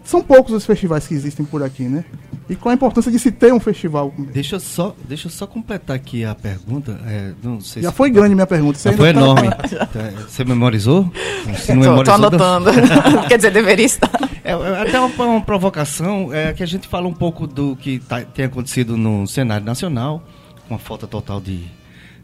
[0.04, 2.04] são poucos os festivais que existem por aqui, né?
[2.48, 4.12] E qual a importância de se ter um festival?
[4.18, 7.00] Deixa eu só, deixa eu só completar aqui a pergunta.
[7.06, 8.78] é, não sei Já se- foi grande minha pergunta.
[8.78, 9.50] Você Já ainda foi tá- enorme.
[9.86, 11.10] Tá, Você memorizou?
[11.56, 12.26] Se não Tô- tô memorizou, não-
[12.56, 12.70] anotando.
[13.28, 14.10] Quer dizer, deveria estar.
[14.44, 18.00] É, é até uma, uma provocação é que a gente fala um pouco do que
[18.00, 20.22] tá- tem acontecido no cenário nacional,
[20.68, 21.60] com a falta total de,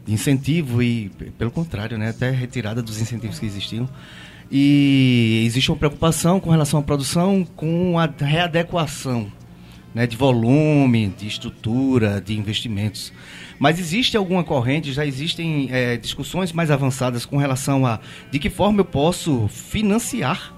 [0.05, 3.87] de incentivo e, pelo contrário, né, até retirada dos incentivos que existiam.
[4.51, 9.31] E existe uma preocupação com relação à produção, com a readequação
[9.93, 13.13] né, de volume, de estrutura, de investimentos.
[13.59, 17.99] Mas existe alguma corrente, já existem eh, discussões mais avançadas com relação a
[18.31, 20.53] de que forma eu posso financiar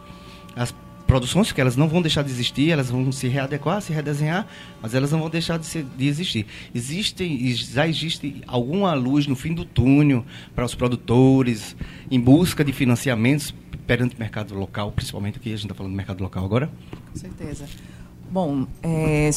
[0.55, 0.73] as
[1.11, 4.47] produções, que elas não vão deixar de existir, elas vão se readequar, se redesenhar,
[4.81, 6.45] mas elas não vão deixar de, ser- de existir.
[6.73, 10.23] Existem, já existe alguma luz no fim do túnel
[10.55, 11.75] para os produtores
[12.09, 13.53] em busca de financiamentos
[13.85, 16.69] perante o mercado local, principalmente aqui, a gente está falando do mercado local agora?
[17.11, 17.65] Com certeza.
[18.31, 19.29] Bom, é,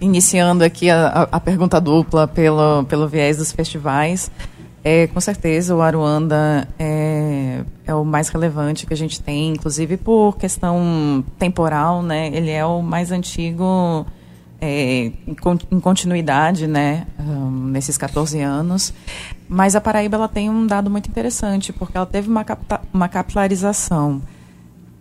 [0.00, 4.28] iniciando aqui a- a pergunta dupla pelo, pelo viés dos festivais,
[4.84, 9.96] é, com certeza o Aruanda é, é o mais relevante que a gente tem, inclusive
[9.96, 12.28] por questão temporal, né?
[12.32, 14.04] Ele é o mais antigo
[14.60, 18.92] é, em con- em continuidade, né, ahn, nesses 14 anos.
[19.48, 23.08] Mas a Paraíba ela tem um dado muito interessante, porque ela teve uma, capta- uma
[23.08, 24.22] capilarização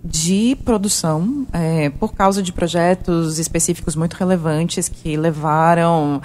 [0.03, 6.21] de produção é, por causa de projetos específicos muito relevantes que levaram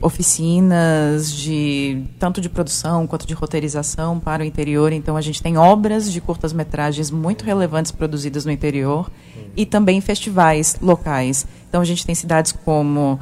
[0.00, 4.92] oficinas de tanto de produção quanto de roteirização para o interior.
[4.92, 9.10] Então a gente tem obras de curtas metragens muito relevantes produzidas no interior
[9.56, 11.46] e também festivais locais.
[11.68, 13.18] Então a gente tem cidades como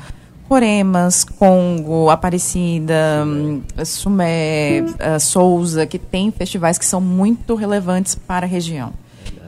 [0.49, 3.25] Coremas, Congo, Aparecida,
[3.85, 8.93] Sumé, eh, Souza, que tem festivais que são muito relevantes para a região.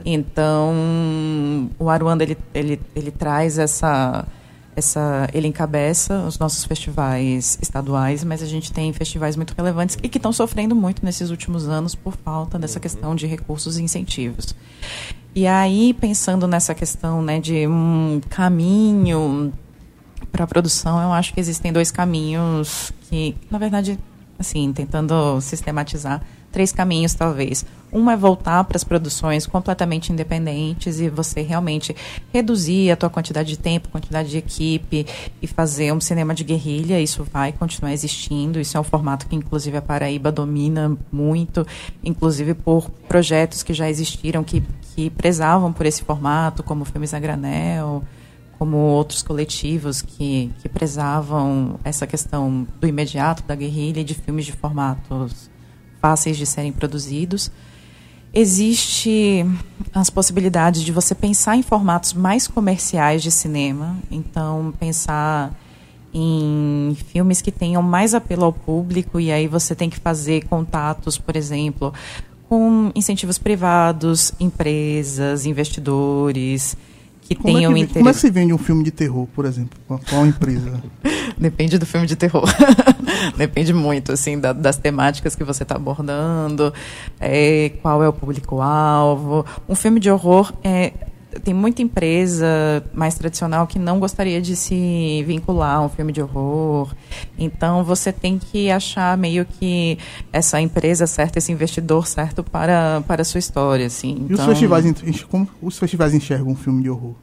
[0.04, 4.24] Então, o Aruanda ele, ele, ele traz essa,
[4.76, 10.08] essa, ele encabeça os nossos festivais estaduais, mas a gente tem festivais muito relevantes e
[10.08, 14.54] que estão sofrendo muito nesses últimos anos por falta dessa questão de recursos e incentivos.
[15.34, 19.52] E aí, pensando nessa questão né, de um caminho
[20.30, 23.98] para a produção, eu acho que existem dois caminhos que, na verdade,
[24.38, 26.22] assim, tentando sistematizar,
[26.56, 27.66] três caminhos talvez.
[27.92, 31.94] Um é voltar para as produções completamente independentes e você realmente
[32.32, 35.06] reduzir a tua quantidade de tempo, quantidade de equipe
[35.42, 36.98] e fazer um cinema de guerrilha.
[36.98, 38.58] Isso vai continuar existindo.
[38.58, 41.66] Isso é um formato que, inclusive, a Paraíba domina muito,
[42.02, 44.62] inclusive por projetos que já existiram que,
[44.94, 48.02] que prezavam por esse formato, como Filmes a Granel,
[48.58, 54.46] como outros coletivos que, que prezavam essa questão do imediato, da guerrilha e de filmes
[54.46, 55.54] de formatos
[56.06, 57.50] fáceis de serem produzidos.
[58.32, 59.44] Existe
[59.92, 65.52] as possibilidades de você pensar em formatos mais comerciais de cinema, então pensar
[66.14, 71.18] em filmes que tenham mais apelo ao público e aí você tem que fazer contatos,
[71.18, 71.92] por exemplo,
[72.48, 76.76] com incentivos privados, empresas, investidores
[77.28, 77.98] que Como é, tenham que, interesse.
[77.98, 79.78] como é que se vende um filme de terror, por exemplo?
[80.08, 80.82] Qual empresa?
[81.36, 82.44] Depende do filme de terror.
[83.36, 86.72] Depende muito, assim, da- das temáticas que você está abordando,
[87.20, 89.44] é, qual é o público-alvo.
[89.68, 90.92] Um filme de horror é,
[91.40, 92.46] tem muita empresa
[92.92, 96.94] mais tradicional que não gostaria de se vincular a um filme de horror.
[97.38, 99.98] Então você tem que achar meio que
[100.32, 104.26] essa empresa certa, esse investidor certo para, para a sua história, assim.
[104.28, 104.84] E os Então- festivais,
[105.30, 107.14] como os festivais enxergam um filme de horror?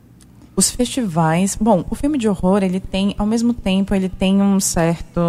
[0.55, 4.59] os festivais, bom, o filme de horror ele tem, ao mesmo tempo, ele tem um
[4.59, 5.19] certo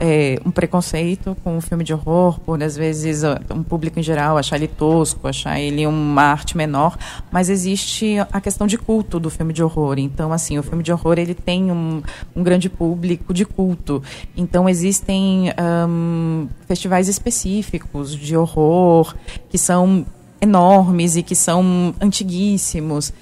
[0.00, 3.22] é, um preconceito com o filme de horror, por às vezes
[3.54, 6.96] um público em geral achar ele tosco, achar ele uma arte menor,
[7.30, 9.98] mas existe a questão de culto do filme de horror.
[9.98, 12.02] Então, assim, o filme de horror ele tem um,
[12.34, 14.02] um grande público de culto.
[14.36, 19.14] Então, existem ahn, festivais específicos de horror
[19.48, 20.06] que são
[20.40, 23.12] enormes e que são antiguíssimos.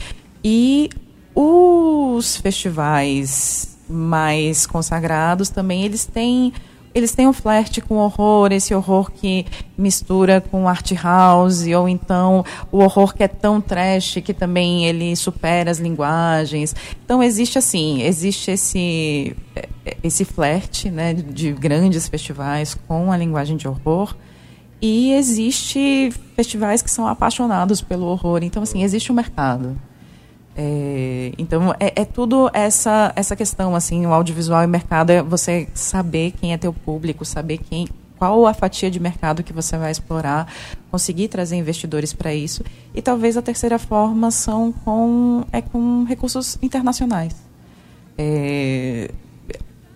[0.44, 0.90] E
[1.34, 6.52] os festivais mais consagrados também, eles têm
[6.96, 9.44] eles têm um flerte com horror, esse horror que
[9.76, 15.14] mistura com art house, ou então o horror que é tão trash que também ele
[15.14, 16.74] supera as linguagens.
[17.04, 19.36] Então existe assim, existe esse
[20.02, 24.16] esse flerte, né, de grandes festivais com a linguagem de horror.
[24.80, 28.40] E existe festivais que são apaixonados pelo horror.
[28.42, 29.76] Então assim, existe um mercado.
[30.58, 35.68] É, então é, é tudo essa essa questão assim, o audiovisual e mercado é você
[35.74, 37.86] saber quem é teu público, saber quem
[38.18, 40.50] qual a fatia de mercado que você vai explorar,
[40.90, 42.64] conseguir trazer investidores para isso.
[42.94, 47.36] E talvez a terceira forma são com, é com recursos internacionais.
[48.16, 49.10] É,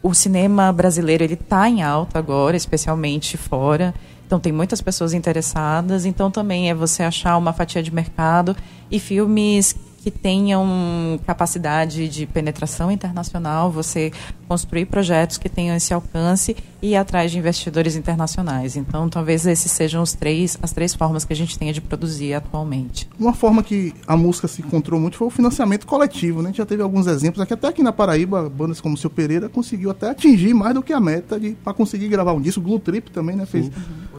[0.02, 3.94] o cinema brasileiro ele está em alta agora, especialmente fora.
[4.26, 6.04] Então tem muitas pessoas interessadas.
[6.04, 8.54] Então também é você achar uma fatia de mercado
[8.90, 14.10] e filmes que tenham capacidade de penetração internacional, você
[14.50, 18.74] construir projetos que tenham esse alcance e ir atrás de investidores internacionais.
[18.74, 22.34] Então, talvez esses sejam os três, as três formas que a gente tenha de produzir
[22.34, 23.08] atualmente.
[23.16, 26.48] Uma forma que a música se encontrou muito foi o financiamento coletivo, né?
[26.48, 29.08] A gente já teve alguns exemplos aqui, até aqui na Paraíba, bandas como o Seu
[29.08, 32.60] Pereira conseguiu até atingir mais do que a meta para conseguir gravar um disco.
[32.60, 33.46] Blue Trip também, né?
[33.46, 33.70] Fez.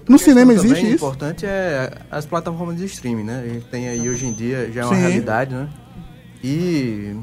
[0.08, 1.04] No cinema existe também isso?
[1.04, 3.44] O importante é as plataformas de streaming, né?
[3.44, 5.02] A gente tem aí hoje em dia, já é uma Sim.
[5.02, 5.68] realidade, né?
[6.42, 7.18] E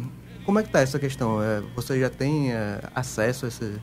[0.49, 1.43] como é que tá essa questão?
[1.43, 3.75] É, você já tem é, acesso a esse,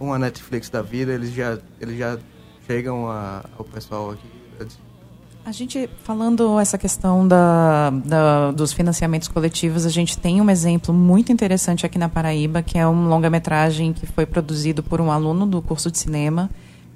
[0.00, 1.12] uma Netflix da vida?
[1.12, 2.18] Eles já, eles já
[2.66, 4.26] chegam a- ao pessoal aqui?
[5.44, 10.92] A gente, falando essa questão da, da- dos financiamentos coletivos, a gente tem um exemplo
[10.92, 15.46] muito interessante aqui na Paraíba, que é um longa-metragem que foi produzido por um aluno
[15.46, 16.50] do curso de cinema,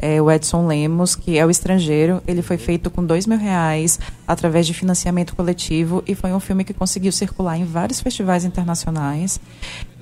[0.05, 2.23] é, o Edson Lemos, que é o estrangeiro.
[2.29, 3.99] Ele foi feito com dois mil reais
[4.29, 9.41] através de financiamento coletivo e foi um filme que conseguiu circular em vários festivais internacionais.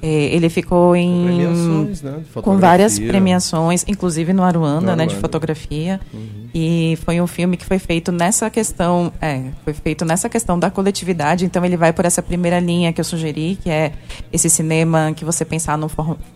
[0.03, 5.15] É, ele ficou em premiações, né, com várias premiações, inclusive no Aruanda, No né, de
[5.15, 6.01] fotografia.
[6.13, 6.49] Uhum.
[6.53, 10.69] E foi um filme que foi feito nessa questão, é, foi feito nessa questão da
[10.69, 11.45] coletividade.
[11.45, 13.93] Então ele vai por essa primeira linha que eu sugeri, que é
[14.33, 15.89] esse cinema que você pensar em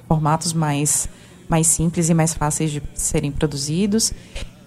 [0.07, 1.09] formatos mais
[1.49, 4.13] mais simples e mais fáceis de serem produzidos.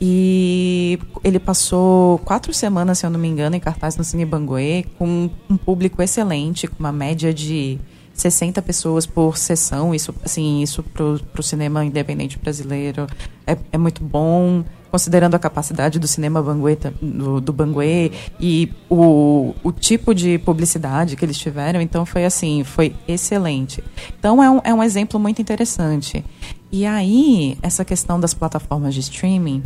[0.01, 4.85] E ele passou quatro semanas, se eu não me engano, em cartaz no Cine Banguê,
[4.97, 7.77] com um público excelente, com uma média de
[8.13, 9.93] 60 pessoas por sessão.
[9.93, 13.07] Isso, assim, isso para o cinema independente brasileiro
[13.45, 19.53] é, é muito bom, considerando a capacidade do cinema Banguê, do, do Banguê e o,
[19.63, 21.81] o tipo de publicidade que eles tiveram.
[21.81, 23.83] Então, foi assim, foi excelente.
[24.17, 26.23] Então, é um, é um exemplo muito interessante.
[26.71, 29.63] E aí, essa questão das plataformas de streaming,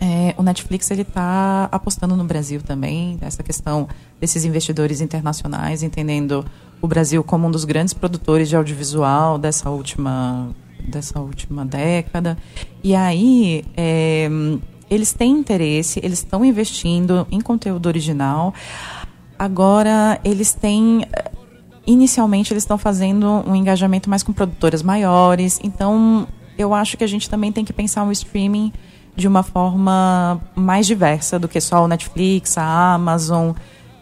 [0.00, 3.88] é, o Netflix ele está apostando no Brasil também, essa questão
[4.20, 6.44] desses investidores internacionais, entendendo
[6.80, 10.50] o Brasil como um dos grandes produtores de audiovisual dessa última,
[10.86, 12.36] dessa última década.
[12.82, 14.28] E aí, é,
[14.90, 18.54] eles têm interesse, eles estão investindo em conteúdo original.
[19.38, 21.04] Agora, eles têm
[21.88, 25.58] inicialmente eles estão fazendo um engajamento mais com produtoras maiores.
[25.64, 26.28] Então,
[26.58, 28.72] eu acho que a gente também tem que pensar o streaming
[29.16, 33.52] de uma forma mais diversa do que só o Netflix, a Amazon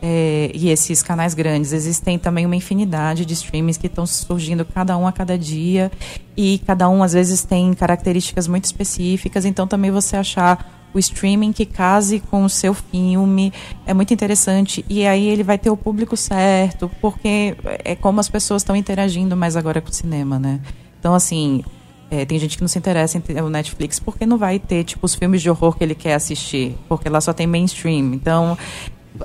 [0.03, 1.73] eh, e esses canais grandes.
[1.73, 5.91] Existem também uma infinidade de streamings que estão surgindo cada um a cada dia
[6.37, 9.45] e cada um às vezes tem características muito específicas.
[9.45, 13.53] Então, também você achar o streaming que case com o seu filme.
[13.87, 14.85] É muito interessante.
[14.89, 19.37] E aí ele vai ter o público certo porque é como as pessoas estão interagindo
[19.37, 20.61] mais agora com o cinema né?
[20.99, 21.63] Então assim
[22.11, 25.05] é, tem gente que não se interessa em o Netflix porque não vai ter tipo
[25.07, 28.15] os filmes de horror que ele quer assistir porque lá só tem mainstream.
[28.15, 28.57] Então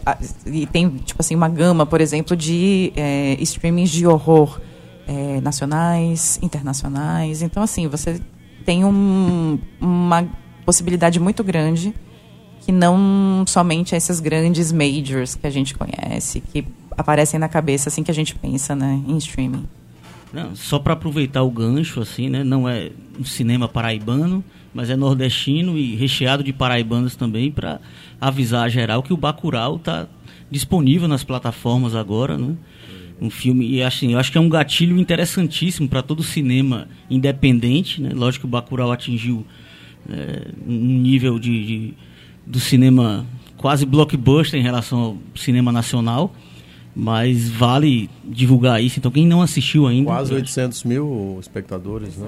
[0.05, 4.59] a- e tem tipo assim uma gama por exemplo de é, streamings de horror
[5.07, 7.41] é, nacionais internacionais.
[7.41, 8.19] Então assim você
[8.65, 10.28] tem um, uma
[10.66, 11.93] possibilidade muito grande
[12.62, 18.03] que não somente esses grandes majors que a gente conhece, que aparecem na cabeça assim
[18.03, 19.66] que a gente pensa né, em streaming.
[20.32, 22.41] Não, só para aproveitar o gancho, assim, né?
[22.43, 24.41] Não é um cinema paraibano,
[24.74, 27.82] mas é nordestino e recheado de paraibanos também para
[28.20, 30.07] avisar a geral que o Bacurau está
[30.49, 32.55] disponível nas plataformas agora, né?
[33.20, 38.01] Um filme e assim, eu acho que é um gatilho interessantíssimo para todo cinema independente,
[38.01, 38.12] né?
[38.14, 39.45] Lógico que o Bacurau atingiu
[40.12, 41.93] é, um nível de, de-
[42.45, 43.26] do cinema
[43.57, 46.34] quase blockbuster em relação ao cinema nacional,
[46.95, 48.99] mas vale divulgar isso.
[48.99, 52.28] Então quem não assistiu ainda, Quase 800 mil espectadores, né?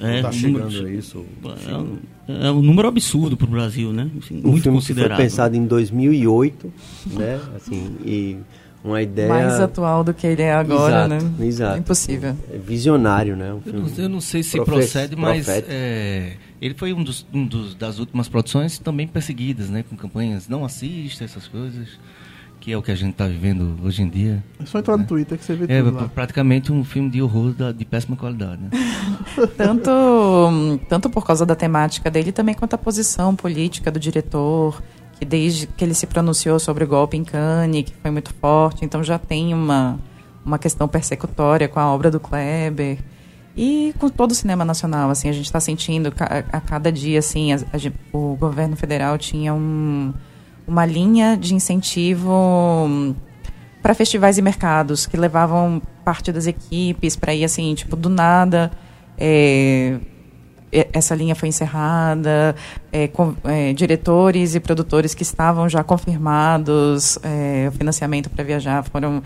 [0.00, 1.24] é, tá chegando número- a isso.
[1.68, 1.96] É um,
[2.28, 4.10] é um número absurdo para o Brasil, né?
[4.18, 6.72] Assim, Um muito filme que foi pensado em 2008,
[7.12, 7.40] né?
[7.56, 8.36] Assim, e
[8.84, 9.28] uma ideia...
[9.28, 11.46] Mais atual do que ele é agora, Exato, né?
[11.46, 11.78] Exato.
[11.78, 12.36] Impossível.
[12.52, 13.52] É visionário, né?
[13.54, 16.32] Um Eu não, eu não sei se profe- procede, mas é,
[16.64, 19.82] ele foi um, dos, um dos- das últimas produções também perseguidas, né?
[19.88, 21.88] Com campanhas não assista, essas coisas,
[22.60, 24.42] que é o que a gente está vivendo hoje em dia.
[24.60, 26.08] É só entrar no Twitter que você vê É tudo lá.
[26.08, 28.62] praticamente um filme de horror da- de péssima qualidade.
[28.62, 28.70] Né?
[29.56, 29.90] tanto,
[30.88, 34.82] tanto por causa da temática dele, também quanto a posição política do diretor,
[35.20, 38.84] e desde que ele se pronunciou sobre o golpe em Cannes, que foi muito forte,
[38.84, 39.98] então já tem uma,
[40.44, 42.98] uma questão persecutória com a obra do Kleber
[43.56, 47.18] e com todo o cinema nacional, assim, a gente está sentindo ca- a, cada dia,
[47.18, 50.12] assim, a- a o governo federal tinha um,
[50.66, 53.14] uma linha de incentivo
[53.82, 58.70] para festivais e mercados que levavam parte das equipes para ir assim, tipo, do nada.
[59.18, 59.98] é,
[60.92, 62.56] essa linha foi encerrada,
[62.90, 68.82] é, com- é, diretores e produtores que estavam já confirmados, é, o financiamento para viajar
[68.84, 69.22] foram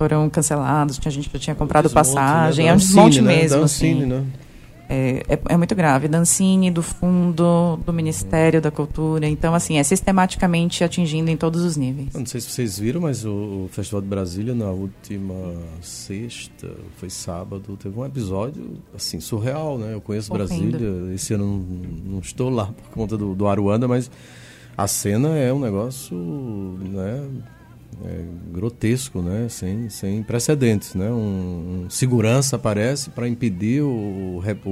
[0.00, 2.70] foram cancelados, tinha gente que já tinha comprado desmonte, passagem, né?
[2.70, 3.36] é um desmonte né?
[3.36, 3.60] mesmo.
[3.60, 4.06] Dancine, assim.
[4.06, 4.26] né?
[4.88, 6.08] É, é, é muito grave.
[6.08, 9.28] Dancine, do Fundo, do Ministério da Cultura.
[9.28, 12.14] Então, assim, é sistematicamente atingindo em todos os níveis.
[12.14, 16.70] Eu não sei se vocês viram, mas o, o Festival de Brasília, na última sexta,
[16.96, 19.92] foi sábado, teve um episódio, assim, surreal, né?
[19.92, 20.48] Eu conheço Horrendo.
[20.48, 24.10] Brasília, esse ano não, não estou lá por conta do, do Aruanda, mas
[24.78, 27.28] a cena é um negócio, né?
[28.04, 29.48] É, grotesco, né?
[29.48, 31.10] Sem, sem precedentes, né?
[31.10, 34.66] Um, um segurança aparece para impedir o, o, rep-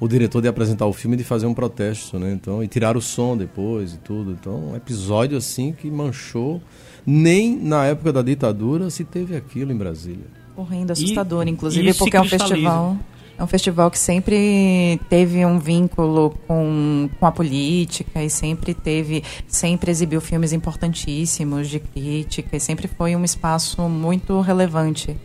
[0.00, 2.32] o, diretor de apresentar o filme e de fazer um protesto, né?
[2.32, 4.32] Então, e tirar o som depois e tudo.
[4.32, 6.60] Então, um episódio assim que manchou.
[7.06, 10.26] Nem na época da ditadura se teve aquilo em Brasília.
[10.54, 12.96] Horrendo, E- assustador, e inclusive, porque é um festival.
[13.40, 19.24] É um festival que sempre teve um vínculo com, com a política e sempre teve,
[19.48, 25.16] sempre exibiu filmes importantíssimos de crítica e sempre foi um espaço muito relevante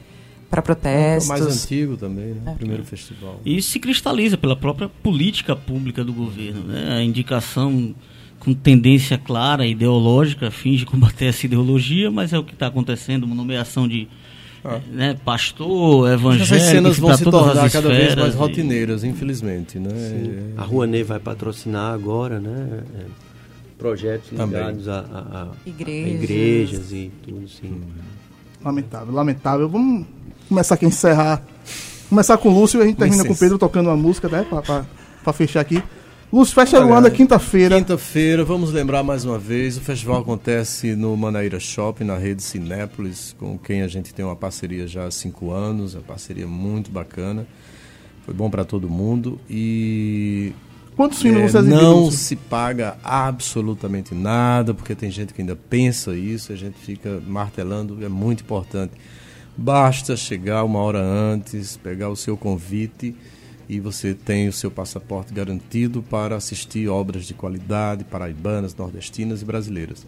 [0.50, 1.28] para É o protestos.
[1.28, 2.42] mais antigo também, né?
[2.46, 2.52] É.
[2.52, 3.42] O primeiro festival.
[3.44, 6.64] E isso se cristaliza pela própria política pública do governo.
[6.64, 6.96] Né?
[6.98, 7.94] A indicação
[8.40, 12.68] com tendência clara, ideológica, a fim de combater essa ideologia, mas é o que está
[12.68, 14.08] acontecendo, uma nomeação de
[14.92, 19.78] né, pastor, evangélico, Essas cenas vão pra se tornar cada vez mais e- rotineiras, infelizmente,
[19.80, 19.90] né?
[19.90, 20.54] Sim.
[20.58, 22.82] A Rouanet vai patrocinar agora, né?
[23.00, 23.04] é,
[23.78, 24.60] projetos Também.
[24.60, 26.06] ligados a, a- a- Igrejas.
[26.06, 27.82] a igrejas e tudo, sim.
[28.64, 29.70] Lamentável, lamentável.
[29.70, 30.06] Vamos
[30.50, 31.44] começar aqui a encerrar.
[32.10, 34.46] Começar com o Lúcio e a gente termina com o Pedro tocando uma música, né?
[34.50, 34.86] Pra, pra,
[35.24, 35.82] pra fechar aqui.
[36.34, 37.78] Lúcio, fecha Olha, Luanda quinta-feira.
[37.78, 43.36] Quinta-feira, vamos lembrar mais uma vez, o festival acontece no Manaíra Shopping, na rede Cinépolis,
[43.38, 47.48] com quem a gente tem uma parceria já há cinco anos, uma parceria muito bacana.
[48.26, 50.52] Foi bom para todo mundo e
[50.96, 55.56] Quantos filmes é, você exibiu, não se paga absolutamente nada, porque tem gente que ainda
[55.56, 58.94] pensa isso, a gente fica martelando, é muito importante.
[59.58, 63.16] Basta chegar uma hora antes, pegar o seu convite
[63.68, 69.46] e você tem o seu passaporte garantido para assistir obras de qualidade paraibanas, nordestinas e
[69.46, 70.06] brasileiras.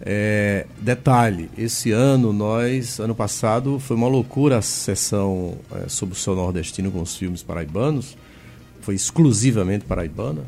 [0.00, 6.18] É, detalhe, esse ano nós, ano passado, foi uma loucura a sessão é, sobre o
[6.18, 8.16] seu nordestino com os filmes paraibanos,
[8.80, 10.42] foi exclusivamente paraibana.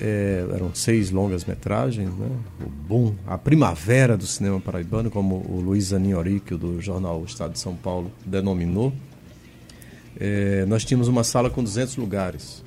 [0.00, 2.28] É, eram seis longas metragens, né?
[2.60, 7.52] o boom, a primavera do cinema paraibano, como o Luiz Aninho Oríquio, do jornal Estado
[7.52, 8.92] de São Paulo, denominou.
[10.18, 12.62] É, nós tínhamos uma sala com 200 lugares.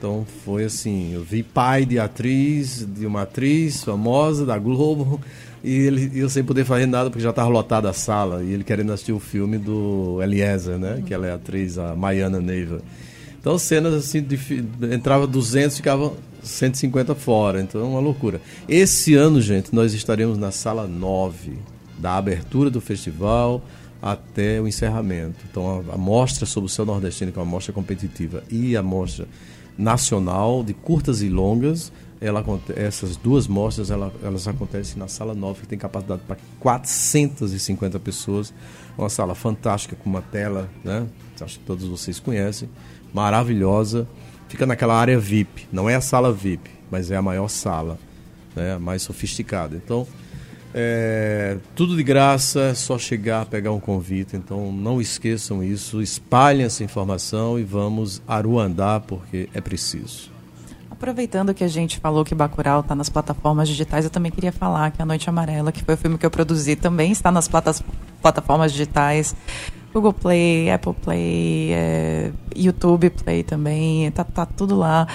[0.00, 5.20] Então foi assim, eu vi pai de atriz, de uma atriz famosa da Globo,
[5.62, 8.64] e ele, eu sem poder fazer nada porque já estava lotada a sala, e ele
[8.64, 11.02] querendo assistir o filme do Eliezer, né?
[11.04, 12.80] Que ela é a atriz, a Maiana Neiva.
[13.38, 14.38] Então cenas assim, de,
[14.90, 18.40] entrava 200, ficava 150 fora, então é uma loucura.
[18.66, 21.58] Esse ano, gente, nós estaremos na sala 9,
[21.98, 23.62] da abertura do festival
[24.02, 25.36] até o encerramento.
[25.50, 28.82] Então a, a mostra sobre o céu nordestino, que é uma mostra competitiva, e a
[28.82, 29.26] mostra
[29.76, 32.44] nacional de curtas e longas, ela,
[32.76, 38.52] essas duas mostras ela- elas acontecem na sala 9, que tem capacidade para 450 pessoas.
[38.98, 41.06] Uma sala fantástica, com uma tela, né?
[41.40, 42.68] acho que todos vocês conhecem,
[43.14, 44.06] maravilhosa.
[44.48, 47.98] Fica naquela área VIP, não é a sala VIP, mas é a maior sala,
[48.54, 48.74] né?
[48.74, 49.74] a mais sofisticada.
[49.76, 50.06] Então,
[50.74, 54.36] é, tudo de graça, é só chegar, pegar um convite.
[54.36, 60.30] Então não esqueçam isso, espalhem essa informação e vamos aruandar porque é preciso.
[60.90, 64.90] Aproveitando que a gente falou que Bacurau está nas plataformas digitais, eu também queria falar
[64.90, 67.48] que A Noite Amarela, que foi o filme que eu produzi, também está nas
[68.20, 69.34] plataformas digitais.
[69.92, 75.06] Google Play, Apple Play, é, YouTube Play também, tá, tá tudo lá.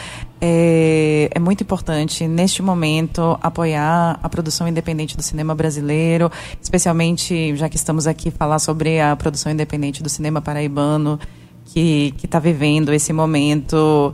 [0.42, 6.30] É, é muito importante, neste momento, apoiar a produção independente do cinema brasileiro,
[6.62, 11.20] especialmente, já que estamos aqui, falar sobre a produção independente do cinema paraibano,
[11.66, 14.14] que está vivendo esse momento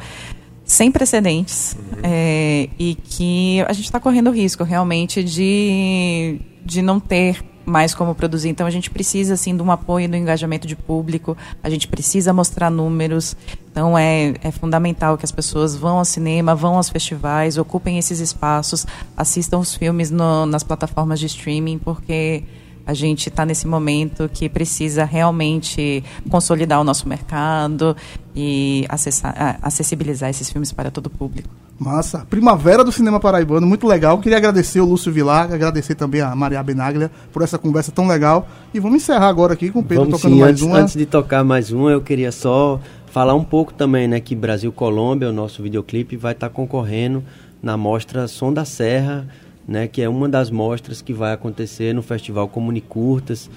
[0.63, 6.97] sem precedentes é, e que a gente está correndo o risco realmente de, de não
[6.97, 8.49] ter mais como produzir.
[8.49, 12.33] Então a gente precisa assim de um apoio do engajamento de público, a gente precisa
[12.33, 13.35] mostrar números.
[13.71, 18.19] Então é, é fundamental que as pessoas vão ao cinema, vão aos festivais, ocupem esses
[18.19, 22.43] espaços, assistam os filmes no, nas plataformas de streaming, porque
[22.85, 27.95] a gente está nesse momento que precisa realmente consolidar o nosso mercado
[28.35, 31.49] e acessar, acessibilizar esses filmes para todo o público.
[31.77, 32.27] Massa.
[32.29, 34.19] Primavera do Cinema Paraibano, muito legal.
[34.19, 38.47] Queria agradecer o Lúcio Vilar, agradecer também a Maria Benaglia por essa conversa tão legal.
[38.71, 40.77] E vamos encerrar agora aqui com o Pedro Vamos tocando sim, mais antes, uma.
[40.77, 44.71] antes de tocar mais uma, eu queria só falar um pouco também, né, que Brasil
[44.71, 47.23] Colômbia, o nosso videoclipe, vai estar concorrendo
[47.61, 49.27] na mostra Som da Serra,
[49.67, 53.49] né, que é uma das mostras que vai acontecer no Festival Comunicurtas,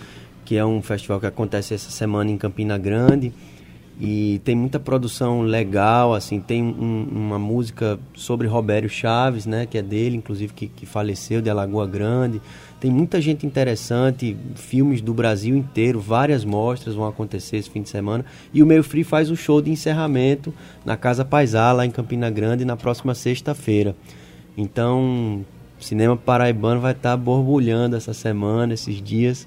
[0.45, 3.33] que é um festival que acontece essa semana em Campina Grande.
[4.01, 9.79] E tem muita produção legal, assim, tem um- uma música sobre Robério Chaves, né, que
[9.79, 12.43] é dele, inclusive, que, que faleceu, de Alagoa Grande.
[12.81, 17.89] Tem muita gente interessante, filmes do Brasil inteiro, várias mostras vão acontecer esse fim de
[17.89, 18.25] semana.
[18.53, 20.53] E o Meio Free faz o show de encerramento
[20.85, 23.95] na Casa Paisá, lá em Campina Grande, na próxima sexta-feira.
[24.57, 25.45] Então,
[25.85, 29.47] cinema paraibano vai estar borbulhando essa semana, esses dias.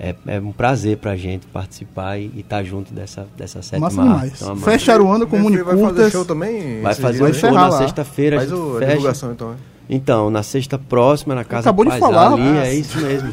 [0.00, 4.12] É, é um prazer pra gente participar e estar junto dessa, dessa sétima Massa arte.
[4.12, 4.32] demais.
[4.36, 4.64] Então, amado.
[4.64, 7.30] Fecha Aruanda com filho vai fazer show também Vai fazer dias?
[7.30, 8.36] um show encerrar na sexta-feira.
[8.36, 8.90] a Faz gente o- a fecha.
[8.92, 9.54] divulgação, então, é.
[9.90, 13.32] Então, na sexta próxima, na Casa Acabou de Paisá falar, ali, é isso mesmo.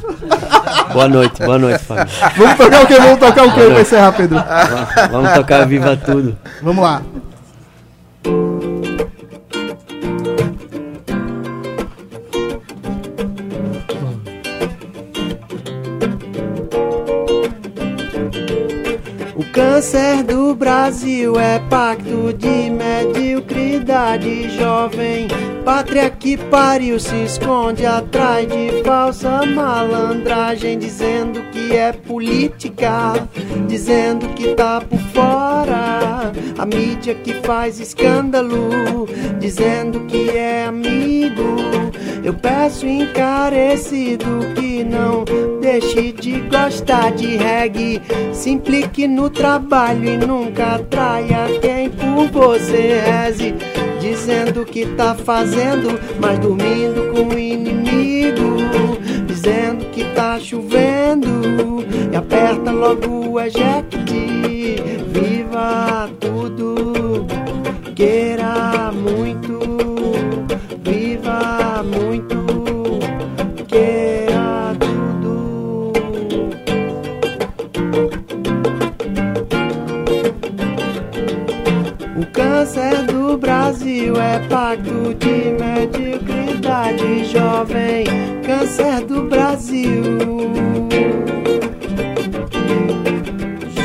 [0.93, 2.07] boa noite, boa noite, família.
[2.37, 2.95] Vamos tocar o quê?
[2.95, 4.37] Vamos tocar o quê pra encerrar, Pedro?
[4.37, 6.35] Vamos- Vamos tocar Viva Tudo.
[6.63, 7.01] Vamos lá.
[19.85, 25.27] Câncer do Brasil é pacto de mediocridade jovem.
[25.63, 33.13] Pátria que pariu se esconde atrás de falsa malandragem, dizendo que é política,
[33.67, 36.31] dizendo que tá por fora.
[36.57, 39.07] A mídia que faz escândalo,
[39.39, 41.57] dizendo que é amigo.
[42.23, 44.25] Eu peço encarecido
[44.55, 45.25] que não
[45.59, 48.01] deixe de gostar de reggae.
[48.33, 53.53] Se implique no trabalho e nunca traia quem por você reze.
[53.99, 58.57] Dizendo que tá fazendo, mas dormindo com o inimigo.
[59.27, 63.95] Dizendo que tá chovendo e aperta logo o eject.
[65.07, 67.25] Viva tudo,
[67.95, 69.74] queira muito.
[84.19, 88.05] É pacto de mediocridade jovem.
[88.45, 90.03] Câncer do Brasil.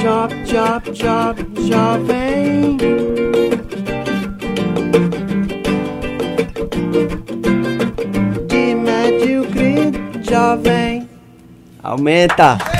[0.01, 2.77] Job, job, job, jovem.
[8.49, 11.09] De medíocre, jovem.
[11.83, 12.80] Aumenta!